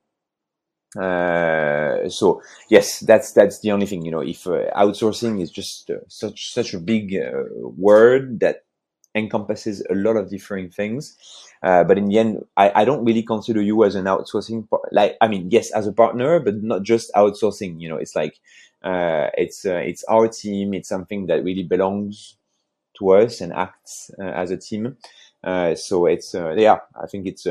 Uh, 0.98 2.10
so 2.10 2.42
yes, 2.70 3.00
that's 3.02 3.32
that's 3.34 3.60
the 3.60 3.72
only 3.72 3.86
thing. 3.86 4.04
You 4.06 4.12
know, 4.12 4.22
if 4.22 4.44
outsourcing 4.44 5.42
is 5.42 5.52
just 5.52 5.90
such 6.08 6.54
such 6.54 6.74
a 6.74 6.80
big 6.80 7.18
word 7.78 8.40
that 8.42 8.64
encompasses 9.16 9.84
a 9.90 9.96
lot 9.96 10.16
of 10.16 10.30
different 10.30 10.74
things. 10.74 11.18
but 11.62 11.98
in 11.98 12.08
the 12.08 12.18
end, 12.20 12.46
I, 12.58 12.72
I 12.82 12.86
don't 12.86 13.06
really 13.06 13.24
consider 13.24 13.62
you 13.62 13.84
as 13.84 13.96
an 13.96 14.06
outsourcing. 14.06 14.70
Par- 14.70 14.82
like, 14.92 15.18
I 15.22 15.28
mean, 15.28 15.50
yes, 15.52 15.72
as 15.72 15.88
a 15.88 15.94
partner, 15.94 16.40
but 16.40 16.64
not 16.64 16.84
just 16.84 17.12
outsourcing. 17.14 17.80
You 17.82 17.90
know, 17.90 17.98
it's 17.98 18.16
like 18.16 18.40
it's 18.84 19.66
it's 19.66 20.04
our 20.06 20.28
team. 20.28 20.74
It's 20.74 20.90
something 20.90 21.28
that 21.28 21.44
really 21.44 21.64
belongs 21.64 22.38
to 23.00 23.12
us 23.12 23.42
and 23.42 23.54
acts 23.54 24.12
uh, 24.20 24.24
as 24.24 24.52
a 24.52 24.58
team. 24.58 24.98
Uh, 25.44 25.76
so 25.76 26.06
it's 26.06 26.36
uh, 26.36 26.54
yeah, 26.58 26.80
I 27.02 27.08
think 27.08 27.28
it's 27.28 27.48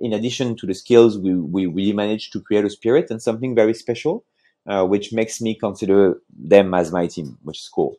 in 0.00 0.12
addition 0.12 0.56
to 0.56 0.66
the 0.66 0.74
skills, 0.74 1.18
we 1.18 1.34
we 1.34 1.66
really 1.66 1.92
managed 1.92 2.32
to 2.32 2.40
create 2.40 2.64
a 2.64 2.70
spirit 2.70 3.10
and 3.10 3.20
something 3.22 3.54
very 3.54 3.74
special, 3.74 4.24
which 4.66 5.12
makes 5.12 5.40
me 5.40 5.54
consider 5.54 6.20
them 6.30 6.74
as 6.74 6.92
my 6.92 7.06
team, 7.06 7.38
which 7.42 7.60
is 7.60 7.68
cool. 7.68 7.96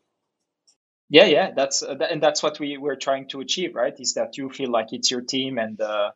Yeah, 1.14 1.26
yeah, 1.26 1.52
that's 1.56 1.84
uh, 1.84 1.96
and 2.10 2.24
that's 2.24 2.42
what 2.42 2.60
we 2.60 2.80
we're 2.80 2.96
trying 2.96 3.28
to 3.30 3.42
achieve, 3.42 3.76
right? 3.76 3.94
Is 4.00 4.16
that 4.16 4.36
you 4.36 4.50
feel 4.50 4.72
like 4.72 4.88
it's 4.94 5.12
your 5.12 5.22
team, 5.22 5.60
and 5.60 5.80
uh, 5.80 6.10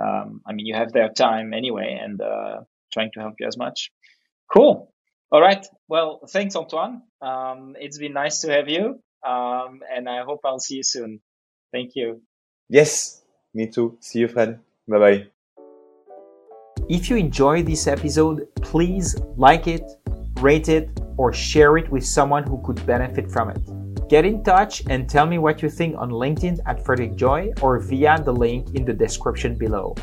um, 0.00 0.42
I 0.46 0.52
mean 0.52 0.64
you 0.64 0.76
have 0.76 0.92
their 0.92 1.08
time 1.08 1.52
anyway, 1.52 1.98
and 2.00 2.20
uh, 2.20 2.60
trying 2.92 3.10
to 3.14 3.20
help 3.20 3.34
you 3.40 3.48
as 3.48 3.56
much. 3.56 3.90
Cool. 4.54 4.94
All 5.32 5.40
right. 5.40 5.66
Well, 5.88 6.20
thanks, 6.30 6.54
Antoine. 6.54 7.02
Um, 7.20 7.74
it's 7.80 7.98
been 7.98 8.12
nice 8.12 8.42
to 8.42 8.52
have 8.52 8.68
you. 8.68 9.00
Um, 9.26 9.80
and 9.92 10.08
I 10.08 10.22
hope 10.22 10.40
I'll 10.44 10.60
see 10.60 10.76
you 10.76 10.84
soon. 10.84 11.20
Thank 11.72 11.96
you. 11.96 12.22
Yes, 12.68 13.24
me 13.54 13.66
too. 13.66 13.98
See 14.00 14.20
you, 14.20 14.28
Fred. 14.28 14.60
Bye 14.86 14.98
bye. 14.98 15.26
If 16.88 17.10
you 17.10 17.16
enjoyed 17.16 17.66
this 17.66 17.88
episode, 17.88 18.46
please 18.62 19.16
like 19.36 19.66
it, 19.66 19.82
rate 20.40 20.68
it, 20.68 20.88
or 21.16 21.32
share 21.32 21.76
it 21.76 21.90
with 21.90 22.06
someone 22.06 22.44
who 22.44 22.62
could 22.64 22.86
benefit 22.86 23.32
from 23.32 23.50
it. 23.50 23.77
Get 24.08 24.24
in 24.24 24.42
touch 24.42 24.82
and 24.88 25.06
tell 25.06 25.26
me 25.26 25.36
what 25.36 25.60
you 25.60 25.68
think 25.68 25.94
on 25.98 26.10
LinkedIn 26.10 26.60
at 26.64 26.82
Frederic 26.82 27.14
Joye 27.14 27.52
or 27.60 27.78
via 27.78 28.18
the 28.24 28.32
link 28.32 28.74
in 28.74 28.86
the 28.86 28.94
description 28.94 29.54
below. 29.54 29.94